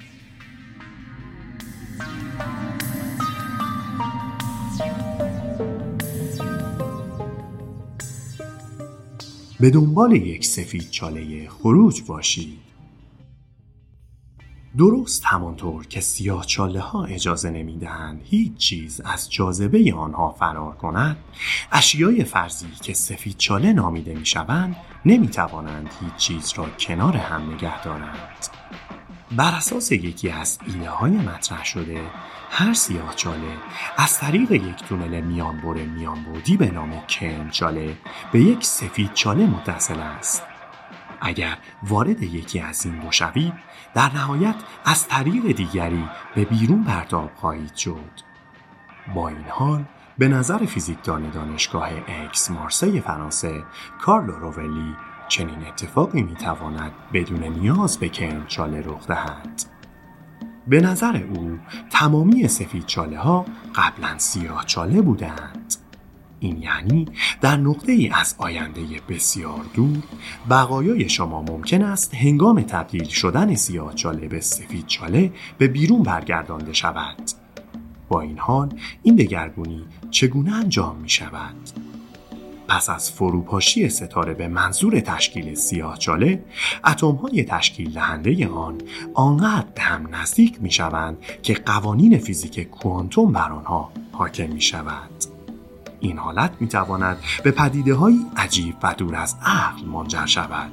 به 9.60 9.70
دنبال 9.70 10.12
یک 10.12 10.44
سفید 10.44 10.90
چاله 10.90 11.48
خروج 11.48 12.02
باشید. 12.02 12.67
درست 14.76 15.24
همانطور 15.26 15.86
که 15.86 16.00
سیاه 16.00 16.46
چاله 16.46 16.80
ها 16.80 17.04
اجازه 17.04 17.50
نمی‌دهند 17.50 18.20
هیچ 18.24 18.56
چیز 18.56 19.00
از 19.04 19.32
جاذبه 19.32 19.94
آنها 19.94 20.32
فرار 20.32 20.76
کند 20.76 21.16
اشیای 21.72 22.24
فرضی 22.24 22.70
که 22.82 22.94
سفید 22.94 23.36
چاله 23.36 23.72
نامیده 23.72 24.14
می 24.14 24.26
شوند 24.26 24.76
نمی 25.04 25.28
توانند 25.28 25.90
هیچ 26.00 26.16
چیز 26.16 26.52
را 26.56 26.66
کنار 26.78 27.16
هم 27.16 27.52
نگه 27.52 27.82
دارند. 27.82 28.46
بر 29.32 29.54
اساس 29.54 29.92
یکی 29.92 30.30
از 30.30 30.58
ایده 30.66 30.90
های 30.90 31.10
مطرح 31.10 31.64
شده 31.64 32.00
هر 32.50 32.74
سیاه 32.74 33.14
چاله 33.14 33.56
از 33.96 34.18
طریق 34.18 34.52
یک 34.52 34.76
تونل 34.76 35.20
میانبر 35.20 35.74
میانبودی 35.74 36.56
به 36.56 36.70
نام 36.70 37.06
کرم 37.06 37.50
چاله 37.50 37.96
به 38.32 38.40
یک 38.40 38.64
سفید 38.64 39.12
چاله 39.12 39.46
متصل 39.46 40.00
است. 40.00 40.42
اگر 41.20 41.58
وارد 41.82 42.22
یکی 42.22 42.60
از 42.60 42.86
این 42.86 43.00
بشوید 43.00 43.52
در 43.98 44.14
نهایت 44.14 44.54
از 44.84 45.08
طریق 45.08 45.56
دیگری 45.56 46.08
به 46.34 46.44
بیرون 46.44 46.84
پرتاب 46.84 47.30
خواهید 47.34 47.74
شد. 47.74 48.10
با 49.14 49.28
این 49.28 49.44
حال 49.48 49.84
به 50.18 50.28
نظر 50.28 50.58
فیزیکدان 50.58 51.30
دانشگاه 51.30 51.88
اکس 52.08 52.50
مارسی 52.50 53.00
فرانسه 53.00 53.64
کارلو 54.00 54.32
روولی 54.32 54.96
چنین 55.28 55.66
اتفاقی 55.66 56.22
می‌تواند 56.22 56.92
بدون 57.12 57.44
نیاز 57.44 57.98
به 57.98 58.08
چاله 58.46 58.82
رخ 58.86 59.06
دهد. 59.06 59.62
به 60.66 60.80
نظر 60.80 61.24
او 61.34 61.58
تمامی 61.90 62.48
سفید 62.48 62.86
چاله 62.86 63.18
ها 63.18 63.44
قبلا 63.74 64.18
سیاه 64.18 64.64
چاله 64.64 65.02
بودند. 65.02 65.74
این 66.40 66.62
یعنی 66.62 67.08
در 67.40 67.56
نقطه 67.56 67.92
ای 67.92 68.08
از 68.08 68.34
آینده 68.38 68.80
بسیار 69.08 69.64
دور 69.74 70.02
بقایای 70.50 71.08
شما 71.08 71.42
ممکن 71.42 71.82
است 71.82 72.14
هنگام 72.14 72.62
تبدیل 72.62 73.08
شدن 73.08 73.54
سیاه 73.54 73.94
چاله 73.94 74.28
به 74.28 74.40
سفید 74.40 74.86
چاله 74.86 75.32
به 75.58 75.68
بیرون 75.68 76.02
برگردانده 76.02 76.72
شود 76.72 77.16
با 78.08 78.20
این 78.20 78.38
حال 78.38 78.74
این 79.02 79.16
دگرگونی 79.16 79.84
چگونه 80.10 80.54
انجام 80.54 80.96
می 80.96 81.08
شود؟ 81.08 81.54
پس 82.68 82.90
از 82.90 83.12
فروپاشی 83.12 83.88
ستاره 83.88 84.34
به 84.34 84.48
منظور 84.48 85.00
تشکیل 85.00 85.54
سیاه 85.54 85.98
چاله 85.98 86.44
اتم 86.86 87.12
های 87.12 87.44
تشکیل 87.44 87.92
دهنده 87.92 88.48
آن 88.48 88.78
آنقدر 89.14 89.66
به 89.74 89.80
هم 89.80 90.14
نزدیک 90.14 90.62
می 90.62 90.70
شوند 90.70 91.18
که 91.42 91.54
قوانین 91.54 92.18
فیزیک 92.18 92.60
کوانتوم 92.60 93.32
بر 93.32 93.52
آنها 93.52 93.92
حاکم 94.12 94.50
می 94.50 94.60
شود. 94.60 95.37
این 96.00 96.18
حالت 96.18 96.50
می 96.60 96.68
تواند 96.68 97.16
به 97.44 97.50
پدیده 97.50 97.94
های 97.94 98.18
عجیب 98.36 98.76
و 98.82 98.94
دور 98.94 99.16
از 99.16 99.36
عقل 99.42 99.86
منجر 99.86 100.26
شود. 100.26 100.72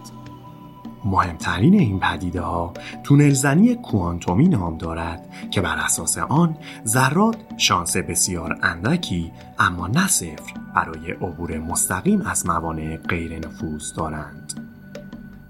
مهمترین 1.05 1.73
این 1.73 1.99
پدیده 1.99 2.41
ها 2.41 2.73
تونلزنی 3.03 3.75
کوانتومی 3.75 4.47
نام 4.47 4.77
دارد 4.77 5.29
که 5.51 5.61
بر 5.61 5.77
اساس 5.77 6.17
آن 6.17 6.57
ذرات 6.85 7.37
شانس 7.57 7.97
بسیار 7.97 8.57
اندکی 8.61 9.31
اما 9.59 9.87
نه 9.87 10.07
صفر 10.07 10.53
برای 10.75 11.11
عبور 11.11 11.57
مستقیم 11.57 12.21
از 12.21 12.45
موانع 12.45 12.97
غیر 12.97 13.47
نفوذ 13.47 13.93
دارند. 13.93 14.53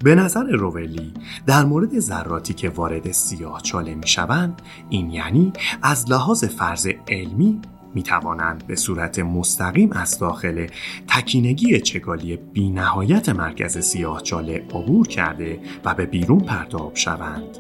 به 0.03 0.15
نظر 0.15 0.43
روولی 0.43 1.13
در 1.45 1.65
مورد 1.65 1.99
ذراتی 1.99 2.53
که 2.53 2.69
وارد 2.69 3.11
سیاه 3.11 3.61
چاله 3.61 3.95
می 3.95 4.07
شوند 4.07 4.61
این 4.89 5.09
یعنی 5.09 5.53
از 5.81 6.11
لحاظ 6.11 6.43
فرض 6.43 6.87
علمی 7.07 7.61
می 7.95 8.03
توانند 8.03 8.67
به 8.67 8.75
صورت 8.75 9.19
مستقیم 9.19 9.91
از 9.91 10.19
داخل 10.19 10.67
تکینگی 11.07 11.79
چگالی 11.79 12.37
بی 12.37 12.69
نهایت 12.69 13.29
مرکز 13.29 13.77
سیاه 13.77 14.21
چاله 14.21 14.55
عبور 14.55 15.07
کرده 15.07 15.59
و 15.85 15.93
به 15.93 16.05
بیرون 16.05 16.39
پرتاب 16.39 16.95
شوند. 16.95 17.57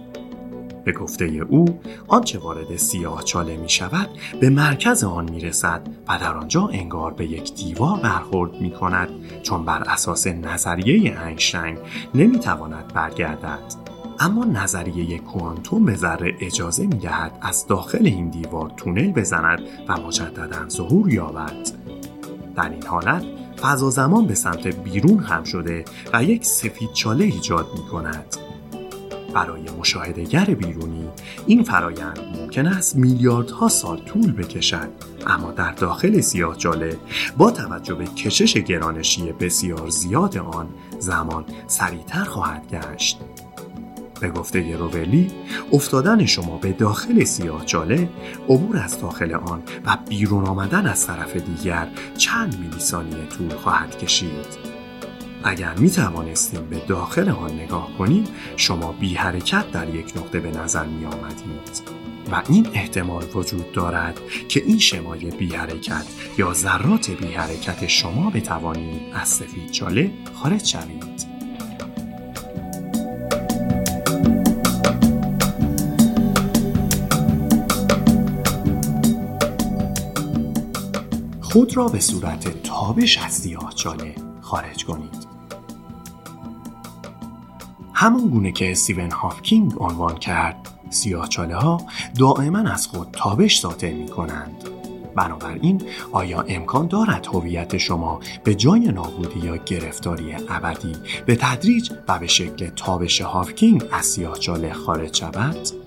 به 0.85 0.91
گفته 0.91 1.25
او 1.25 1.79
آنچه 2.07 2.39
وارد 2.39 2.75
سیاه 2.75 3.23
چاله 3.23 3.57
می 3.57 3.69
شود 3.69 4.09
به 4.41 4.49
مرکز 4.49 5.03
آن 5.03 5.29
می 5.29 5.39
رسد 5.39 5.87
و 6.07 6.17
در 6.17 6.33
آنجا 6.33 6.67
انگار 6.67 7.13
به 7.13 7.25
یک 7.25 7.53
دیوار 7.53 7.99
برخورد 7.99 8.61
می 8.61 8.71
کند 8.71 9.09
چون 9.43 9.65
بر 9.65 9.83
اساس 9.83 10.27
نظریه 10.27 11.25
اینشتین 11.25 11.77
نمی 12.15 12.39
تواند 12.39 12.93
برگردد. 12.93 13.84
اما 14.19 14.45
نظریه 14.45 15.19
کوانتوم 15.19 15.85
به 15.85 15.95
ذره 15.95 16.35
اجازه 16.39 16.87
می 16.87 16.95
دهد 16.95 17.37
از 17.41 17.67
داخل 17.67 18.05
این 18.05 18.29
دیوار 18.29 18.73
تونل 18.77 19.11
بزند 19.11 19.59
و 19.87 19.97
مجددا 19.97 20.69
ظهور 20.69 21.13
یابد. 21.13 21.69
در 22.55 22.69
این 22.69 22.83
حالت 22.85 23.23
فضا 23.61 23.89
زمان 23.89 24.27
به 24.27 24.35
سمت 24.35 24.67
بیرون 24.67 25.19
هم 25.19 25.43
شده 25.43 25.85
و 26.13 26.23
یک 26.23 26.45
سفید 26.45 26.93
چاله 26.93 27.25
ایجاد 27.25 27.67
می 27.73 27.85
کند 27.91 28.25
برای 29.33 29.63
مشاهدهگر 29.79 30.45
بیرونی 30.45 31.09
این 31.47 31.63
فرایند 31.63 32.19
ممکن 32.39 32.67
است 32.67 32.95
میلیاردها 32.95 33.67
سال 33.67 33.97
طول 33.97 34.31
بکشد. 34.31 34.89
اما 35.27 35.51
در 35.51 35.71
داخل 35.71 36.21
سیاه 36.21 36.57
جاله 36.57 36.97
با 37.37 37.51
توجه 37.51 37.93
به 37.93 38.05
کشش 38.05 38.57
گرانشی 38.57 39.31
بسیار 39.31 39.89
زیاد 39.89 40.37
آن 40.37 40.67
زمان 40.99 41.45
سریعتر 41.67 42.23
خواهد 42.23 42.67
گشت. 42.67 43.19
به 44.21 44.29
گفته 44.29 44.77
روولی 44.77 45.27
افتادن 45.71 46.25
شما 46.25 46.57
به 46.57 46.71
داخل 46.71 47.23
سیاه 47.23 47.65
چاله 47.65 48.09
عبور 48.49 48.77
از 48.77 49.01
داخل 49.01 49.33
آن 49.33 49.63
و 49.85 49.97
بیرون 50.09 50.45
آمدن 50.45 50.85
از 50.85 51.07
طرف 51.07 51.37
دیگر 51.37 51.87
چند 52.17 52.59
میلی 52.59 52.79
ثانیه 52.79 53.25
طول 53.37 53.49
خواهد 53.49 53.97
کشید. 53.97 54.75
اگر 55.43 55.73
می 55.73 55.89
توانستیم 55.89 56.69
به 56.69 56.81
داخل 56.87 57.29
آن 57.29 57.53
نگاه 57.53 57.89
کنیم 57.97 58.23
شما 58.57 58.91
بی 58.91 59.15
حرکت 59.15 59.71
در 59.71 59.95
یک 59.95 60.13
نقطه 60.17 60.39
به 60.39 60.51
نظر 60.51 60.85
می 60.85 61.05
آمدید 61.05 61.95
و 62.31 62.41
این 62.49 62.67
احتمال 62.73 63.23
وجود 63.35 63.71
دارد 63.71 64.19
که 64.49 64.63
این 64.65 64.79
شمای 64.79 65.31
بی 65.31 65.55
حرکت 65.55 66.05
یا 66.37 66.53
ذرات 66.53 67.11
بی 67.11 67.33
حرکت 67.33 67.87
شما 67.87 68.29
بتوانید 68.29 69.01
از 69.13 69.29
سفید 69.29 69.71
چاله 69.71 70.11
خارج 70.33 70.65
شوید. 70.65 71.34
خود 81.55 81.77
را 81.77 81.87
به 81.87 81.99
صورت 81.99 82.63
تابش 82.63 83.17
از 83.17 83.47
چاله 83.75 84.15
خارج 84.41 84.85
کنید. 84.85 85.27
همان 87.93 88.27
گونه 88.27 88.51
که 88.51 88.71
استیون 88.71 89.11
هافکینگ 89.11 89.73
عنوان 89.77 90.17
کرد 90.17 90.69
چاله 91.29 91.55
ها 91.55 91.81
دائما 92.19 92.59
از 92.59 92.87
خود 92.87 93.07
تابش 93.11 93.59
ساطع 93.59 93.93
می 93.93 94.07
کنند. 94.07 94.63
بنابراین 95.15 95.81
آیا 96.11 96.41
امکان 96.41 96.87
دارد 96.87 97.27
هویت 97.27 97.77
شما 97.77 98.19
به 98.43 98.55
جای 98.55 98.79
نابودی 98.79 99.39
یا 99.39 99.57
گرفتاری 99.57 100.35
ابدی 100.49 100.95
به 101.25 101.35
تدریج 101.35 101.91
و 102.07 102.19
به 102.19 102.27
شکل 102.27 102.69
تابش 102.69 103.21
هافکینگ 103.21 103.83
از 103.91 104.05
سیاهچاله 104.05 104.73
خارج 104.73 105.15
شود؟ 105.15 105.84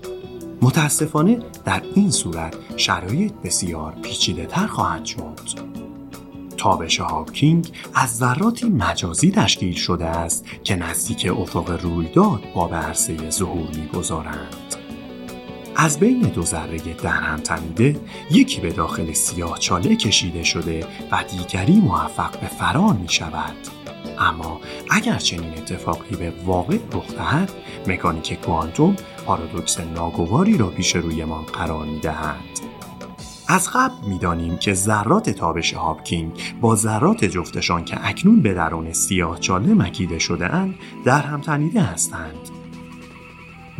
متاسفانه 0.61 1.39
در 1.65 1.81
این 1.95 2.11
صورت 2.11 2.55
شرایط 2.77 3.33
بسیار 3.43 3.93
پیچیده 4.01 4.45
تر 4.45 4.67
خواهد 4.67 5.05
شد. 5.05 5.39
تابش 6.57 6.99
هاوکینگ 6.99 7.71
از 7.93 8.17
ذراتی 8.17 8.69
مجازی 8.69 9.31
تشکیل 9.31 9.73
شده 9.73 10.05
است 10.05 10.45
که 10.63 10.75
نزدیک 10.75 11.31
افق 11.39 11.81
رویداد 11.83 12.41
با 12.55 12.67
به 12.67 12.75
عرصه 12.75 13.29
ظهور 13.29 13.67
می‌گذارند 13.75 14.75
از 15.75 15.99
بین 15.99 16.21
دو 16.21 16.41
ذره 16.41 16.77
در 16.77 17.09
هم 17.09 17.39
تنیده 17.39 17.99
یکی 18.31 18.61
به 18.61 18.71
داخل 18.71 19.13
سیاه 19.13 19.59
چاله 19.59 19.95
کشیده 19.95 20.43
شده 20.43 20.85
و 21.11 21.23
دیگری 21.29 21.79
موفق 21.79 22.39
به 22.39 22.47
فرار 22.47 22.93
می 22.93 23.09
شود. 23.09 23.55
اما 24.19 24.61
اگر 24.89 25.17
چنین 25.17 25.53
اتفاقی 25.57 26.15
به 26.15 26.33
واقع 26.45 26.77
رخ 26.93 27.15
دهد 27.15 27.51
مکانیک 27.87 28.41
کوانتوم 28.41 28.95
پارادوکس 29.29 29.79
ناگواری 29.79 30.57
را 30.57 30.67
پیش 30.67 30.95
رویمان 30.95 31.43
قرار 31.43 31.85
می 31.85 31.99
دهد. 31.99 32.35
از 33.47 33.69
قبل 33.73 34.07
می‌دانیم 34.07 34.57
که 34.57 34.73
ذرات 34.73 35.29
تابش 35.29 35.73
هاپکینگ 35.73 36.31
با 36.61 36.75
ذرات 36.75 37.25
جفتشان 37.25 37.85
که 37.85 38.07
اکنون 38.07 38.41
به 38.41 38.53
درون 38.53 38.93
سیاه 38.93 39.39
چاله 39.39 39.73
مکیده 39.73 40.19
شده 40.19 40.55
اند 40.55 40.75
در 41.05 41.21
هم 41.21 41.41
تنیده 41.41 41.81
هستند 41.81 42.58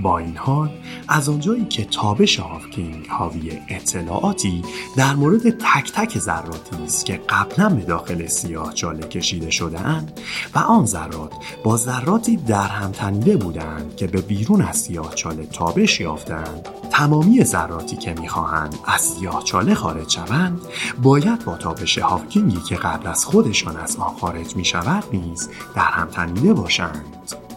با 0.02 0.18
این 0.18 0.38
حال 0.38 0.70
از 1.08 1.30
آنجایی 1.30 1.66
که 1.66 1.86
تابش 1.86 2.40
هافکینگ 2.40 3.08
حاوی 3.08 3.60
اطلاعاتی 3.70 4.64
در 4.98 5.16
مورد 5.16 5.50
تک 5.50 5.92
تک 5.96 6.20
ذراتی 6.20 6.84
است 6.84 7.06
که 7.06 7.22
قبلا 7.30 7.70
به 7.70 7.82
داخل 7.82 8.28
سیاه 8.28 8.74
چاله 8.74 9.08
کشیده 9.08 9.50
شده 9.50 9.80
اند 9.80 10.20
و 10.56 10.60
آن 10.60 10.86
ذرات 10.86 11.34
با 11.64 11.78
ذراتی 11.78 12.38
در 12.38 12.68
هم 12.68 12.92
تنیده 12.92 13.38
بودند 13.38 13.96
که 13.96 14.08
به 14.08 14.22
بیرون 14.22 14.62
از 14.62 14.78
سیاه 14.78 15.16
چاله 15.16 15.46
تابش 15.46 16.00
یافتند 16.00 16.70
تمامی 16.92 17.44
ذراتی 17.44 17.98
که 17.98 18.14
می‌خواهند 18.14 18.76
از 18.86 19.02
سیاه 19.02 19.44
چاله 19.44 19.76
خارج 19.76 20.10
شوند 20.10 20.62
باید 21.04 21.46
با 21.46 21.56
تابش 21.56 21.98
هافکینگی 21.98 22.62
که 22.62 22.76
قبل 22.76 23.08
از 23.08 23.26
خودشان 23.26 23.78
از 23.78 23.96
آن 23.96 24.16
خارج 24.16 24.56
می 24.56 24.66
شود 24.66 25.04
نیز 25.14 25.50
در 25.76 25.82
هم 25.82 26.08
تنیده 26.08 26.54
باشند. 26.54 27.49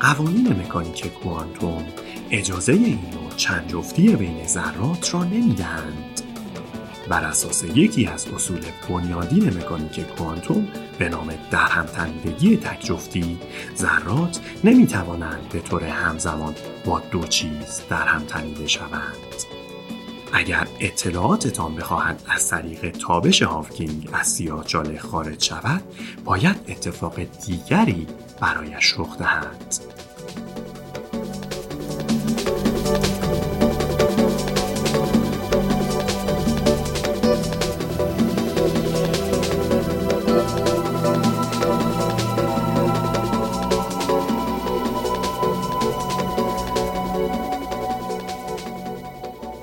قوانین 0.00 0.48
مکانیک 0.48 1.06
کوانتوم 1.06 1.84
اجازه 2.30 2.72
این 2.72 2.98
نوع 3.14 3.30
چند 3.36 3.68
جفتی 3.68 4.16
بین 4.16 4.46
ذرات 4.46 5.14
را 5.14 5.24
نمی‌دهند. 5.24 6.20
بر 7.08 7.24
اساس 7.24 7.64
یکی 7.64 8.06
از 8.06 8.26
اصول 8.28 8.60
بنیادین 8.88 9.44
مکانیک 9.58 10.00
کوانتوم 10.00 10.68
به 10.98 11.08
نام 11.08 11.32
درهم 11.50 11.86
تنیدگی 11.86 12.56
تک 12.56 12.80
جفتی 12.84 13.38
ذرات 13.76 14.40
نمی 14.64 14.86
توانند 14.86 15.48
به 15.52 15.60
طور 15.60 15.84
همزمان 15.84 16.54
با 16.84 17.02
دو 17.10 17.26
چیز 17.26 17.82
درهم 17.90 18.24
تنیده 18.24 18.66
شوند. 18.66 19.16
اگر 20.32 20.66
اطلاعاتتان 20.80 21.74
بخواهد 21.74 22.22
از 22.28 22.48
طریق 22.48 22.90
تابش 22.90 23.42
هافکینگ 23.42 24.08
از 24.12 24.26
سیاهچاله 24.26 24.98
خارج 24.98 25.44
شود 25.44 25.82
باید 26.24 26.56
اتفاق 26.68 27.20
دیگری 27.46 28.06
برایش 28.40 28.94
رخ 28.98 29.18
دهد. 29.18 29.89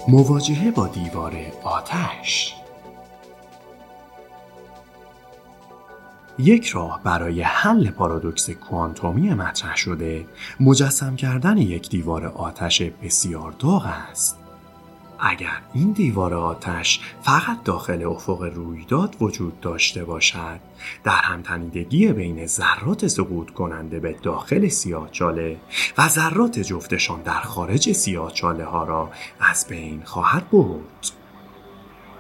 مواجهه 0.09 0.71
با 0.71 0.87
دیوار 0.87 1.37
آتش. 1.63 2.55
یک 6.39 6.67
راه 6.67 7.01
برای 7.03 7.41
حل 7.41 7.89
پارادوکس 7.89 8.49
کوانتومی 8.49 9.29
مطرح 9.29 9.75
شده 9.75 10.25
مجسم 10.60 11.15
کردن 11.15 11.58
یک 11.58 11.89
دیوار 11.89 12.25
آتش 12.25 12.82
بسیار 12.82 13.51
داغ 13.51 13.86
است. 14.12 14.46
اگر 15.19 15.62
این 15.73 15.91
دیوار 15.91 16.34
آتش 16.34 16.99
فقط 17.21 17.63
داخل 17.63 18.03
افق 18.03 18.41
رویداد 18.43 19.15
وجود 19.19 19.60
داشته 19.60 20.06
باشد 20.06 20.60
در 21.03 21.12
همتنیدگی 21.12 22.08
بین 22.08 22.45
ذرات 22.45 23.08
سقوط 23.08 23.49
کننده 23.49 23.99
به 23.99 24.15
داخل 24.23 24.67
سیاهچاله 24.67 25.58
و 25.97 26.08
ذرات 26.08 26.60
جفتشان 26.60 27.21
در 27.21 27.41
خارج 27.41 27.91
سیاهچاله 27.91 28.65
ها 28.65 28.84
را 28.84 29.12
از 29.39 29.67
بین 29.69 30.01
خواهد 30.06 30.49
برد. 30.49 31.12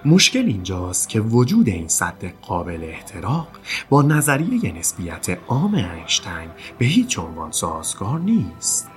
مشکل 0.05 0.45
اینجاست 0.45 1.09
که 1.09 1.19
وجود 1.21 1.67
این 1.67 1.87
سد 1.87 2.33
قابل 2.41 2.83
احتراق 2.83 3.47
با 3.89 4.01
نظریه 4.01 4.71
نسبیت 4.79 5.37
عام 5.47 5.75
اینشتین 5.75 6.49
به 6.77 6.85
هیچ 6.85 7.19
عنوان 7.19 7.51
سازگار 7.51 8.19
نیست. 8.19 8.89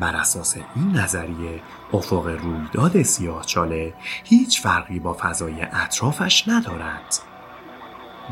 بر 0.00 0.16
اساس 0.16 0.56
این 0.76 0.96
نظریه 0.96 1.62
افق 1.92 2.26
رویداد 2.26 3.02
سیاهچاله 3.02 3.94
هیچ 4.24 4.60
فرقی 4.60 4.98
با 4.98 5.16
فضای 5.20 5.62
اطرافش 5.62 6.48
ندارد 6.48 7.18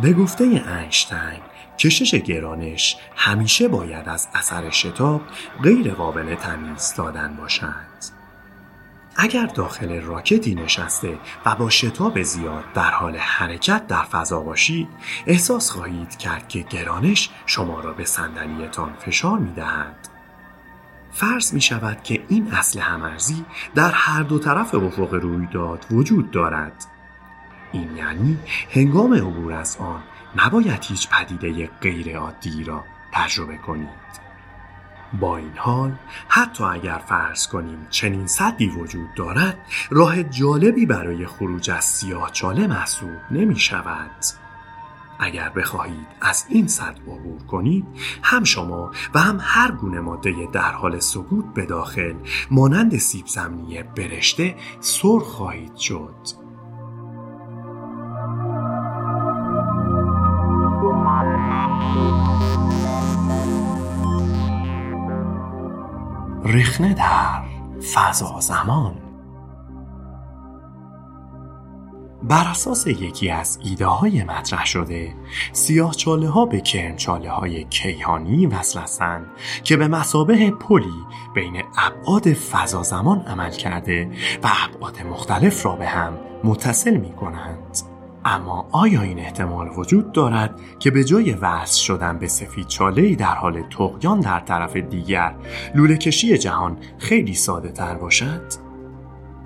به 0.02 0.12
گفته 0.12 0.44
اینشتین 0.44 1.40
کشش 1.78 2.14
گرانش 2.14 2.96
همیشه 3.16 3.68
باید 3.68 4.08
از 4.08 4.28
اثر 4.34 4.70
شتاب 4.70 5.22
غیر 5.62 5.94
قابل 5.94 6.34
تمیز 6.34 6.94
دادن 6.96 7.36
باشد 7.36 8.22
اگر 9.16 9.46
داخل 9.46 10.00
راکتی 10.00 10.54
نشسته 10.54 11.18
و 11.46 11.54
با 11.54 11.70
شتاب 11.70 12.22
زیاد 12.22 12.64
در 12.74 12.90
حال 12.90 13.16
حرکت 13.16 13.86
در 13.86 14.02
فضا 14.02 14.40
باشید 14.40 14.88
احساس 15.26 15.70
خواهید 15.70 16.16
کرد 16.16 16.48
که 16.48 16.60
گرانش 16.60 17.30
شما 17.46 17.80
را 17.80 17.92
به 17.92 18.04
صندلیتان 18.04 18.94
فشار 18.98 19.38
می 19.38 19.52
دهد. 19.52 20.01
فرض 21.12 21.54
می 21.54 21.60
شود 21.60 22.02
که 22.02 22.24
این 22.28 22.52
اصل 22.52 22.80
همرزی 22.80 23.44
در 23.74 23.90
هر 23.90 24.22
دو 24.22 24.38
طرف 24.38 24.74
افق 24.74 25.14
رویداد 25.14 25.86
وجود 25.90 26.30
دارد. 26.30 26.84
این 27.72 27.96
یعنی 27.96 28.38
هنگام 28.70 29.14
عبور 29.14 29.52
از 29.52 29.76
آن 29.76 30.02
نباید 30.36 30.84
هیچ 30.84 31.08
پدیده 31.08 31.70
غیر 31.80 32.18
عادی 32.18 32.64
را 32.64 32.84
تجربه 33.12 33.56
کنید. 33.56 34.02
با 35.20 35.36
این 35.36 35.52
حال 35.56 35.92
حتی 36.28 36.64
اگر 36.64 37.00
فرض 37.06 37.46
کنیم 37.46 37.86
چنین 37.90 38.26
صدی 38.26 38.68
وجود 38.68 39.14
دارد 39.14 39.58
راه 39.90 40.22
جالبی 40.22 40.86
برای 40.86 41.26
خروج 41.26 41.70
از 41.70 41.84
سیاه 41.84 42.30
چاله 42.32 42.66
محسوب 42.66 43.18
نمی 43.30 43.58
شود. 43.58 44.10
اگر 45.22 45.48
بخواهید 45.48 46.06
از 46.20 46.44
این 46.48 46.66
صد 46.68 46.98
عبور 47.06 47.42
کنید 47.42 47.86
هم 48.22 48.44
شما 48.44 48.90
و 49.14 49.18
هم 49.18 49.38
هر 49.40 49.72
گونه 49.72 50.00
ماده 50.00 50.48
در 50.52 50.72
حال 50.72 50.98
سقوط 50.98 51.44
به 51.54 51.66
داخل 51.66 52.14
مانند 52.50 52.96
سیب 52.96 53.26
زمینی 53.26 53.82
برشته 53.82 54.54
سرخ 54.80 55.22
خواهید 55.22 55.76
شد. 55.76 56.14
رخنه 66.44 66.94
در 66.94 67.42
فضا 67.94 68.40
زمان 68.40 69.01
بر 72.24 72.44
اساس 72.50 72.86
یکی 72.86 73.30
از 73.30 73.58
ایده 73.64 73.86
های 73.86 74.24
مطرح 74.24 74.66
شده 74.66 75.14
سیاه 75.52 75.94
چاله 75.94 76.28
ها 76.28 76.46
به 76.46 76.60
کرم 76.60 76.96
چاله 76.96 77.30
های 77.30 77.64
کیهانی 77.64 78.46
وصل 78.46 78.80
هستند 78.80 79.26
که 79.64 79.76
به 79.76 79.88
مسابه 79.88 80.50
پلی 80.50 81.04
بین 81.34 81.62
ابعاد 81.78 82.32
فضا 82.32 82.82
زمان 82.82 83.20
عمل 83.20 83.50
کرده 83.50 84.10
و 84.42 84.48
ابعاد 84.68 85.02
مختلف 85.02 85.66
را 85.66 85.76
به 85.76 85.86
هم 85.86 86.18
متصل 86.44 86.96
می 86.96 87.12
کنند. 87.12 87.78
اما 88.24 88.68
آیا 88.72 89.02
این 89.02 89.18
احتمال 89.18 89.68
وجود 89.76 90.12
دارد 90.12 90.60
که 90.78 90.90
به 90.90 91.04
جای 91.04 91.32
وصل 91.32 91.80
شدن 91.80 92.18
به 92.18 92.28
سفید 92.28 92.66
چاله 92.66 93.14
در 93.14 93.34
حال 93.34 93.62
تقیان 93.62 94.20
در 94.20 94.40
طرف 94.40 94.76
دیگر 94.76 95.34
لوله 95.74 95.96
کشی 95.96 96.38
جهان 96.38 96.78
خیلی 96.98 97.34
ساده 97.34 97.72
تر 97.72 97.94
باشد؟ 97.94 98.71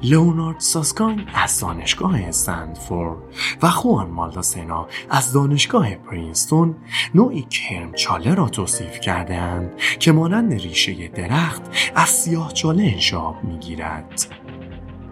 لئونارد 0.03 0.61
ساسکاین 0.61 1.27
از 1.35 1.61
دانشگاه 1.61 2.21
استنفورد 2.21 3.19
و 3.63 3.71
خوان 3.71 4.11
مالداسنا 4.11 4.89
از 5.11 5.33
دانشگاه 5.33 5.95
پرینستون 5.95 6.77
نوعی 7.15 7.43
کرم 7.43 7.93
چاله 7.93 8.35
را 8.35 8.49
توصیف 8.49 9.01
کردهاند 9.01 9.79
که 9.99 10.13
مانند 10.13 10.53
ریشه 10.53 11.09
درخت 11.09 11.63
از 11.95 12.09
سیاه 12.09 12.53
چاله 12.53 12.83
انشاب 12.83 13.45
می‌گیرد. 13.45 14.27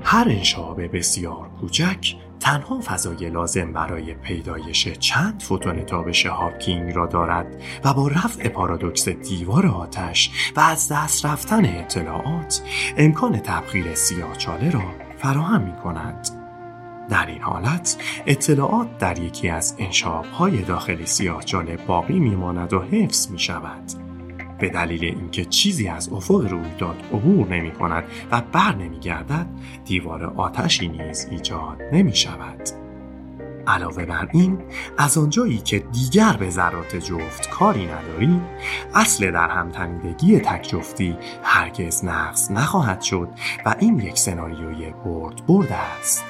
هر 0.02 0.28
انشاب 0.28 0.96
بسیار 0.96 1.50
کوچک 1.60 2.16
تنها 2.40 2.80
فضای 2.80 3.30
لازم 3.30 3.72
برای 3.72 4.14
پیدایش 4.14 4.88
چند 4.88 5.42
فوتون 5.42 5.84
تابش 5.84 6.26
هاکینگ 6.26 6.94
را 6.94 7.06
دارد 7.06 7.62
و 7.84 7.94
با 7.94 8.08
رفع 8.08 8.48
پارادوکس 8.48 9.08
دیوار 9.08 9.66
آتش 9.66 10.52
و 10.56 10.60
از 10.60 10.92
دست 10.92 11.26
رفتن 11.26 11.64
اطلاعات 11.64 12.62
امکان 12.96 13.38
تبخیر 13.38 13.94
سیاهچاله 13.94 14.70
را 14.70 14.82
فراهم 15.18 15.62
می 15.62 15.76
کند. 15.76 16.28
در 17.10 17.26
این 17.26 17.42
حالت 17.42 17.96
اطلاعات 18.26 18.98
در 18.98 19.18
یکی 19.18 19.48
از 19.48 19.76
های 20.38 20.62
داخل 20.62 21.04
سیاهچاله 21.04 21.76
باقی 21.76 22.18
میماند 22.18 22.72
و 22.72 22.82
حفظ 22.82 23.30
می 23.30 23.38
شود. 23.38 24.03
به 24.58 24.68
دلیل 24.68 25.04
اینکه 25.04 25.44
چیزی 25.44 25.88
از 25.88 26.12
افق 26.12 26.34
رویداد 26.34 27.02
عبور 27.12 27.48
نمی 27.48 27.72
کند 27.72 28.04
و 28.30 28.42
بر 28.52 28.74
نمی 28.74 28.98
گردد 28.98 29.46
دیوار 29.84 30.24
آتشی 30.24 30.88
نیز 30.88 31.26
ایجاد 31.30 31.82
نمی 31.92 32.16
شود. 32.16 32.84
علاوه 33.66 34.04
بر 34.04 34.28
این 34.32 34.58
از 34.98 35.18
آنجایی 35.18 35.58
که 35.58 35.78
دیگر 35.78 36.36
به 36.36 36.50
ذرات 36.50 36.96
جفت 36.96 37.50
کاری 37.50 37.86
نداریم 37.86 38.42
اصل 38.94 39.30
در 39.30 39.48
هم 39.48 39.70
تنیدگی 39.70 40.40
تک 40.40 40.68
جفتی 40.68 41.16
هرگز 41.42 42.04
نقص 42.04 42.50
نخواهد 42.50 43.00
شد 43.00 43.28
و 43.66 43.74
این 43.78 44.00
یک 44.00 44.18
سناریوی 44.18 44.90
برد 45.04 45.46
برد 45.46 45.72
است 45.72 46.24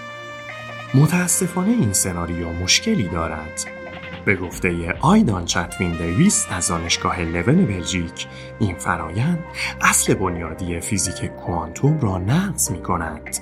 متاسفانه 0.94 1.70
این 1.70 1.92
سناریو 1.92 2.52
مشکلی 2.52 3.08
دارد 3.08 3.83
به 4.24 4.36
گفته 4.36 4.92
آیدان 5.00 5.44
چتوین 5.44 5.92
دیویس 5.92 6.46
از 6.50 6.68
دانشگاه 6.68 7.20
لون 7.20 7.66
بلژیک. 7.66 8.26
این 8.58 8.78
فرایند 8.78 9.38
اصل 9.80 10.14
بنیادی 10.14 10.80
فیزیک 10.80 11.26
کوانتوم 11.26 12.00
را 12.00 12.18
نقض 12.18 12.70
می 12.70 12.82
کند 12.82 13.36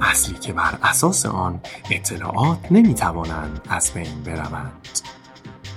اصلی 0.00 0.38
که 0.38 0.52
بر 0.52 0.78
اساس 0.82 1.26
آن 1.26 1.60
اطلاعات 1.90 2.58
نمی 2.70 2.94
توانند 2.94 3.60
از 3.68 3.92
بین 3.94 4.22
بروند. 4.26 4.88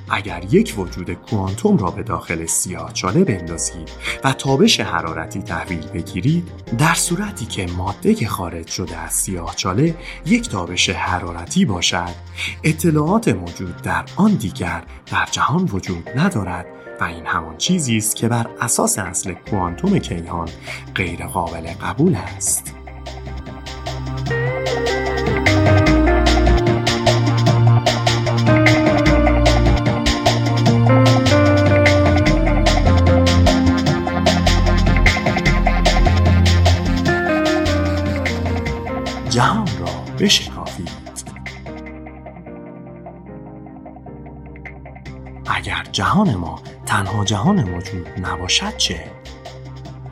اگر 0.10 0.44
یک 0.52 0.74
وجود 0.78 1.14
کوانتوم 1.14 1.78
را 1.78 1.92
به 1.92 2.04
داخل 2.04 2.46
سیاه 2.46 2.94
چاله 2.94 3.24
بندازید 3.24 3.90
و 4.24 4.34
تابش 4.34 4.80
حرارتی 4.80 5.42
تحویل 5.42 5.88
بگیرید 5.88 6.52
در 6.78 6.94
صورتی 6.94 7.46
که 7.46 7.66
ماده 7.78 8.28
خارج 8.28 8.68
شده 8.68 8.98
از 8.98 9.14
سیاه 9.14 9.56
چاله 9.56 9.96
یک 10.26 10.50
تابش 10.50 10.90
حرارتی 10.90 11.66
باشد 11.66 12.16
اطلاعات 12.64 13.28
موجود 13.28 13.82
در 13.82 14.06
آن 14.16 14.32
دیگر 14.32 14.84
در 15.12 15.28
جهان 15.32 15.70
وجود 15.74 16.10
ندارد 16.16 16.66
و 17.02 17.04
این 17.04 17.26
همان 17.26 17.58
چیزی 17.58 17.98
است 17.98 18.16
که 18.16 18.28
بر 18.28 18.50
اساس 18.62 19.00
اصل 19.00 19.34
کوانتوم 19.34 20.00
کیهان 20.00 20.50
غیر 20.96 21.28
قابل 21.28 21.74
قبول 21.82 22.16
است. 22.16 22.85
بشکافید 40.20 40.90
اگر 45.46 45.84
جهان 45.92 46.36
ما 46.36 46.62
تنها 46.86 47.26
جهان 47.26 47.70
موجود 47.70 48.08
نباشد 48.22 48.78
چه؟ 48.78 49.04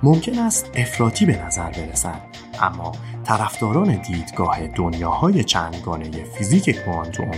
ممکن 0.04 0.40
است 0.40 0.72
افراطی 0.76 1.26
به 1.26 1.46
نظر 1.46 1.72
برسد 1.72 2.22
اما 2.62 2.92
طرفداران 3.24 3.96
دیدگاه 3.96 4.68
دنیاهای 4.68 5.44
چندگانه 5.44 6.10
فیزیک 6.24 6.70
کوانتوم 6.70 7.32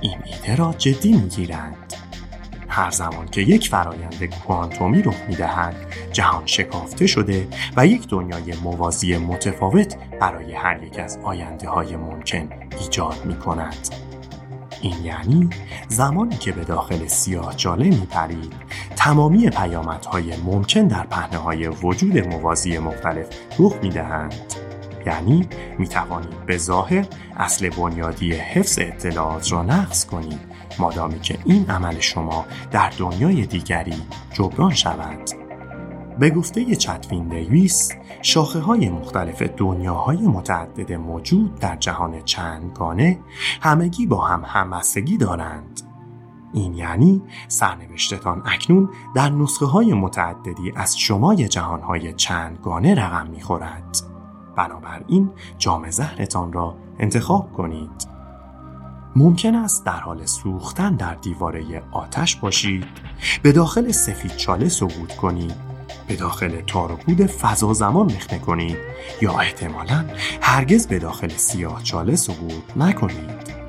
این 0.00 0.18
ایده 0.24 0.56
را 0.56 0.74
جدی 0.78 1.12
می‌گیرند 1.12 1.94
هر 2.72 2.90
زمان 2.90 3.28
که 3.28 3.40
یک 3.40 3.68
فرایند 3.68 4.24
کوانتومی 4.24 5.02
رخ 5.02 5.14
می‌دهد 5.28 5.74
جهان 6.12 6.46
شکافته 6.46 7.06
شده 7.06 7.48
و 7.76 7.86
یک 7.86 8.08
دنیای 8.08 8.54
موازی 8.62 9.16
متفاوت 9.16 9.96
برای 10.20 10.54
هر 10.54 10.82
یک 10.82 10.98
از 10.98 11.18
آینده 11.22 11.68
های 11.68 11.96
ممکن 11.96 12.48
ایجاد 12.80 13.24
می 13.24 13.38
کند. 13.38 13.88
این 14.80 15.04
یعنی 15.04 15.50
زمانی 15.88 16.36
که 16.36 16.52
به 16.52 16.64
داخل 16.64 17.06
سیاه 17.06 17.56
جاله 17.56 17.84
می 17.84 18.06
پرید 18.10 18.52
تمامی 18.96 19.50
پیامدهای 19.50 20.36
ممکن 20.36 20.86
در 20.86 21.06
پهنه 21.06 21.38
های 21.38 21.68
وجود 21.68 22.18
موازی 22.18 22.78
مختلف 22.78 23.26
رخ 23.58 23.74
می 23.82 23.90
دهند. 23.90 24.54
یعنی 25.06 25.48
می 25.78 25.88
توانید 25.88 26.46
به 26.46 26.56
ظاهر 26.56 27.06
اصل 27.36 27.70
بنیادی 27.70 28.32
حفظ 28.32 28.78
اطلاعات 28.78 29.52
را 29.52 29.62
نقض 29.62 30.06
کنید 30.06 30.51
مادامی 30.78 31.20
که 31.20 31.38
این 31.44 31.70
عمل 31.70 32.00
شما 32.00 32.44
در 32.70 32.90
دنیای 32.98 33.46
دیگری 33.46 34.02
جبران 34.32 34.74
شود 34.74 35.30
به 36.18 36.30
گفته 36.30 36.76
چتوین 36.76 37.28
دیویس 37.28 37.92
شاخه 38.22 38.60
های 38.60 38.88
مختلف 38.88 39.42
دنیاهای 39.42 40.26
متعدد 40.26 40.92
موجود 40.92 41.54
در 41.54 41.76
جهان 41.76 42.22
چندگانه 42.24 43.18
همگی 43.60 44.06
با 44.06 44.24
هم 44.24 44.42
همبستگی 44.46 45.16
دارند. 45.16 45.80
این 46.52 46.74
یعنی 46.74 47.22
سرنوشتتان 47.48 48.42
اکنون 48.46 48.90
در 49.14 49.30
نسخه 49.30 49.66
های 49.66 49.92
متعددی 49.92 50.72
از 50.76 50.98
شمای 50.98 51.48
جهانهای 51.48 52.12
چندگانه 52.12 52.94
رقم 52.94 53.26
می‌خورد. 53.26 53.96
بنابراین 54.56 55.30
جام 55.58 55.90
زهرتان 55.90 56.52
را 56.52 56.76
انتخاب 56.98 57.52
کنید. 57.52 58.11
ممکن 59.16 59.54
است 59.54 59.86
در 59.86 60.00
حال 60.00 60.26
سوختن 60.26 60.94
در 60.94 61.14
دیواره 61.14 61.82
آتش 61.90 62.36
باشید. 62.36 62.84
به 63.42 63.52
داخل 63.52 63.90
سفید 63.90 64.36
چاله 64.36 64.68
سقوط 64.68 65.16
کنید. 65.16 65.54
به 66.08 66.16
داخل 66.16 66.60
تار 66.60 66.92
و 66.92 66.96
پود 66.96 67.26
فضا 67.26 67.72
زمان 67.72 68.06
مخنه 68.06 68.38
کنید. 68.38 68.76
یا 69.22 69.32
احتمالا 69.32 70.04
هرگز 70.40 70.86
به 70.86 70.98
داخل 70.98 71.28
سیاه 71.28 71.82
چاله 71.82 72.16
سقوط 72.16 72.76
نکنید. 72.76 73.62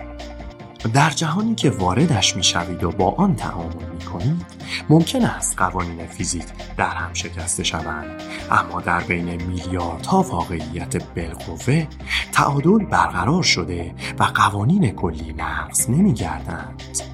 در 0.94 1.10
جهانی 1.10 1.56
که 1.56 1.70
واردش 1.70 2.36
می‌شوید 2.36 2.84
و 2.84 2.92
با 2.92 3.12
آن 3.12 3.36
تعامل 3.36 3.86
می 3.94 4.06
کنید 4.06 4.53
ممکن 4.90 5.26
است 5.26 5.58
قوانین 5.58 6.08
فیزیک 6.08 6.46
در 6.78 6.90
هم 6.90 7.14
شکسته 7.14 7.64
شوند 7.64 8.22
اما 8.52 8.82
در 8.82 9.00
بین 9.00 9.44
میلیاردها 9.44 10.22
واقعیت 10.22 11.04
بالقوه 11.16 11.88
تعادل 12.32 12.86
برقرار 12.86 13.44
شده 13.44 13.94
و 14.20 14.24
قوانین 14.24 14.92
کلی 14.92 15.34
نقض 15.38 15.90
نمیگردند. 15.90 17.13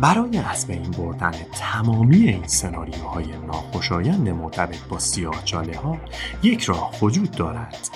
برای 0.00 0.38
از 0.38 0.66
بین 0.66 0.90
بردن 0.90 1.32
تمامی 1.52 2.16
این 2.16 2.46
سناریوهای 2.46 3.26
ناخوشایند 3.46 4.28
مرتبط 4.28 4.80
با 4.88 4.98
سیاهچاله 4.98 5.76
ها 5.76 5.98
یک 6.42 6.62
راه 6.62 6.92
وجود 7.02 7.30
دارد. 7.30 7.88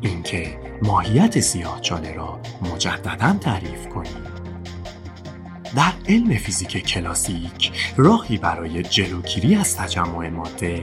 اینکه 0.00 0.58
ماهیت 0.82 1.40
سیاهچاله 1.40 2.14
را 2.14 2.40
مجددا 2.62 3.32
تعریف 3.32 3.88
کنیم. 3.88 4.24
در 5.76 5.92
علم 6.08 6.36
فیزیک 6.36 6.86
کلاسیک 6.86 7.72
راهی 7.96 8.36
برای 8.36 8.82
جلوگیری 8.82 9.54
از 9.54 9.76
تجمع 9.76 10.28
ماده 10.28 10.82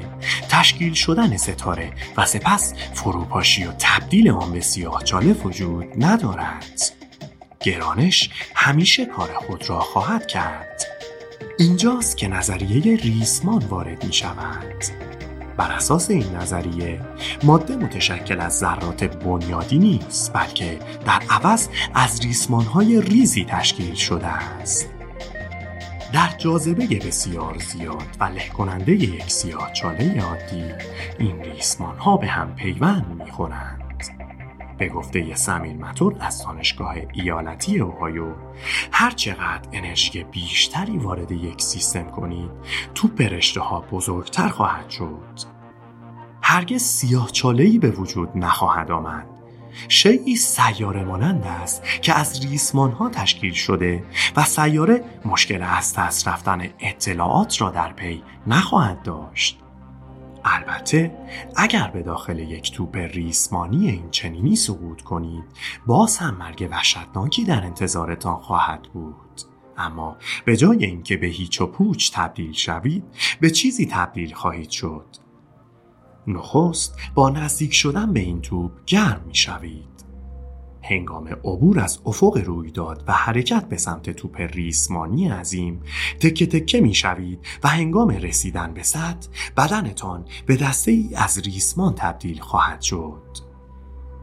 تشکیل 0.49 0.93
شدن 0.93 1.37
ستاره 1.37 1.91
و 2.17 2.25
سپس 2.25 2.73
فروپاشی 2.93 3.63
و 3.63 3.71
تبدیل 3.79 4.29
آن 4.29 4.51
به 4.51 4.61
سیاهچاله 4.61 5.33
وجود 5.33 5.85
ندارد. 5.97 6.96
گرانش 7.67 8.29
همیشه 8.55 9.05
کار 9.05 9.33
خود 9.33 9.69
را 9.69 9.79
خواهد 9.79 10.27
کرد. 10.27 10.83
اینجاست 11.59 12.17
که 12.17 12.27
نظریه 12.27 12.95
ریسمان 12.95 13.65
وارد 13.65 14.05
می 14.05 14.13
شود 14.13 14.83
بر 15.57 15.71
اساس 15.71 16.09
این 16.09 16.35
نظریه 16.35 17.01
ماده 17.43 17.75
متشکل 17.75 18.39
از 18.39 18.57
ذرات 18.57 19.03
بنیادی 19.03 19.79
نیست 19.79 20.33
بلکه 20.33 20.79
در 21.05 21.21
عوض 21.29 21.67
از 21.93 22.19
ریسمانهای 22.21 23.01
ریزی 23.01 23.45
تشکیل 23.45 23.95
شده 23.95 24.27
است. 24.27 24.89
در 26.13 26.29
جاذبه 26.37 26.85
بسیار 26.85 27.57
زیاد 27.57 28.07
و 28.19 28.23
له 28.23 28.49
کننده 28.49 28.91
یک 28.91 29.31
سیاه 29.31 29.73
چاله 29.73 30.21
عادی 30.21 30.63
این 31.19 31.41
ریسمان 31.41 31.97
ها 31.97 32.17
به 32.17 32.27
هم 32.27 32.55
پیوند 32.55 33.21
می‌خورند. 33.23 33.76
به 34.77 34.89
گفته 34.89 35.35
سمیل 35.35 35.77
متور 35.77 36.15
از 36.19 36.43
دانشگاه 36.43 36.95
ایالتی 37.13 37.79
اوهایو 37.79 38.33
هر 38.91 39.11
چقدر 39.11 39.69
انرژی 39.73 40.23
بیشتری 40.23 40.97
وارد 40.97 41.31
یک 41.31 41.61
سیستم 41.61 42.03
کنید 42.03 42.49
تو 42.95 43.07
برشته 43.07 43.61
ها 43.61 43.81
بزرگتر 43.91 44.47
خواهد 44.47 44.89
شد. 44.89 45.39
هرگز 46.41 46.81
سیاه 46.81 47.31
چالهی 47.31 47.79
به 47.79 47.89
وجود 47.89 48.29
نخواهد 48.35 48.91
آمد. 48.91 49.27
شیعی 49.87 50.35
سیاره 50.35 51.03
مانند 51.03 51.43
است 51.43 51.83
که 52.01 52.13
از 52.13 52.45
ریسمان 52.45 52.91
ها 52.91 53.09
تشکیل 53.09 53.53
شده 53.53 54.03
و 54.35 54.43
سیاره 54.43 55.03
مشکل 55.25 55.63
از 55.63 55.93
دست 55.97 56.27
رفتن 56.27 56.69
اطلاعات 56.79 57.61
را 57.61 57.69
در 57.69 57.93
پی 57.93 58.23
نخواهد 58.47 59.01
داشت. 59.01 59.59
البته 60.47 61.17
اگر 61.55 61.87
به 61.87 62.03
داخل 62.03 62.39
یک 62.39 62.71
توپ 62.71 62.95
ریسمانی 62.95 63.89
این 63.89 64.09
چنینی 64.11 64.55
سقوط 64.55 65.01
کنید 65.01 65.43
باز 65.85 66.17
هم 66.17 66.37
مرگ 66.37 66.67
وحشتناکی 66.71 67.43
در 67.43 67.63
انتظارتان 67.63 68.35
خواهد 68.35 68.81
بود 68.93 69.41
اما 69.77 70.17
به 70.45 70.57
جای 70.57 70.85
اینکه 70.85 71.17
به 71.17 71.27
هیچ 71.27 71.61
و 71.61 71.67
پوچ 71.67 72.11
تبدیل 72.13 72.51
شوید 72.51 73.03
به 73.41 73.49
چیزی 73.49 73.85
تبدیل 73.85 74.33
خواهید 74.33 74.69
شد 74.69 75.05
نخست 76.27 76.97
با 77.15 77.29
نزدیک 77.29 77.73
شدن 77.73 78.13
به 78.13 78.19
این 78.19 78.41
توپ 78.41 78.71
گرم 78.85 79.21
می 79.27 79.35
شوید. 79.35 79.96
هنگام 80.87 81.27
عبور 81.27 81.79
از 81.79 81.99
افق 82.05 82.37
رویداد 82.45 83.03
و 83.07 83.11
حرکت 83.11 83.65
به 83.69 83.77
سمت 83.77 84.09
توپ 84.09 84.41
ریسمانی 84.41 85.29
عظیم 85.29 85.81
تکه 86.19 86.45
تکه 86.45 86.81
می 86.81 86.93
شوید 86.93 87.39
و 87.63 87.67
هنگام 87.67 88.09
رسیدن 88.09 88.73
به 88.73 88.83
سطح 88.83 89.29
بدنتان 89.57 90.25
به 90.45 90.55
دسته 90.55 90.91
ای 90.91 91.09
از 91.15 91.39
ریسمان 91.39 91.95
تبدیل 91.95 92.39
خواهد 92.39 92.81
شد. 92.81 93.21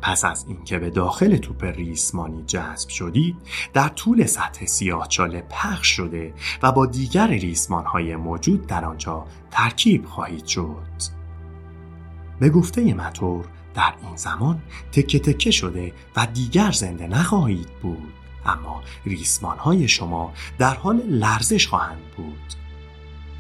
پس 0.03 0.25
از 0.25 0.45
اینکه 0.49 0.79
به 0.79 0.91
داخل 0.91 1.37
توپ 1.37 1.65
ریسمانی 1.65 2.43
جذب 2.43 2.89
شدید 2.89 3.37
در 3.73 3.89
طول 3.89 4.27
سطح 4.27 4.67
سیاه 4.67 5.09
چاله 5.09 5.41
پخش 5.51 5.89
شده 5.89 6.35
و 6.63 6.73
با 6.73 6.87
دیگر 6.87 7.27
ریسمان 7.27 7.85
های 7.85 8.17
موجود 8.17 8.67
در 8.67 8.85
آنجا 8.85 9.27
ترکیب 9.51 10.05
خواهید 10.05 10.47
شد. 10.47 11.15
به 12.41 12.51
گفته 12.51 12.95
متور 12.95 13.45
در 13.75 13.95
این 14.03 14.17
زمان 14.17 14.63
تکه 14.93 15.19
تکه 15.19 15.51
شده 15.51 15.93
و 16.17 16.27
دیگر 16.27 16.73
زنده 16.73 17.07
نخواهید 17.07 17.69
بود. 17.83 18.13
اما 18.47 18.83
ریسمان 19.07 19.59
های 19.59 19.89
شما 19.89 20.35
در 20.59 20.75
حال 20.75 20.97
لرزش 20.97 21.69
خواهند 21.69 22.03
بود. 22.17 22.55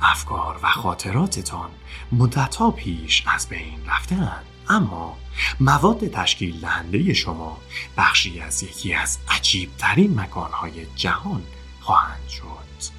افکار 0.02 0.60
و 0.62 0.68
خاطراتتان 0.68 1.70
مدتها 2.12 2.70
پیش 2.70 3.24
از 3.26 3.48
بین 3.48 3.78
رفتهاند. 3.86 4.44
اما 4.68 5.16
مواد 5.60 6.08
تشکیل 6.08 6.60
دهنده 6.60 7.14
شما 7.14 7.58
بخشی 7.96 8.40
از 8.40 8.62
یکی 8.62 8.94
از 8.94 9.18
عجیب 9.28 9.70
ترین 9.78 10.20
مکانهای 10.20 10.86
جهان 10.96 11.42
خواهند 11.80 12.28
شد. 12.28 12.94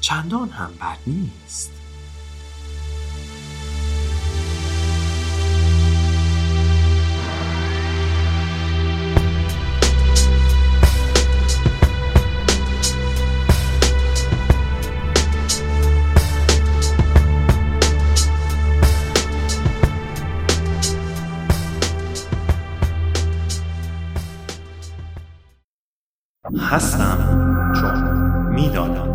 چندان 0.00 0.48
هم 0.48 0.70
بد 0.80 0.98
نیست. 1.06 1.79
هستم. 26.70 27.18
چون 27.80 27.94
می‌دانم. 28.54 29.09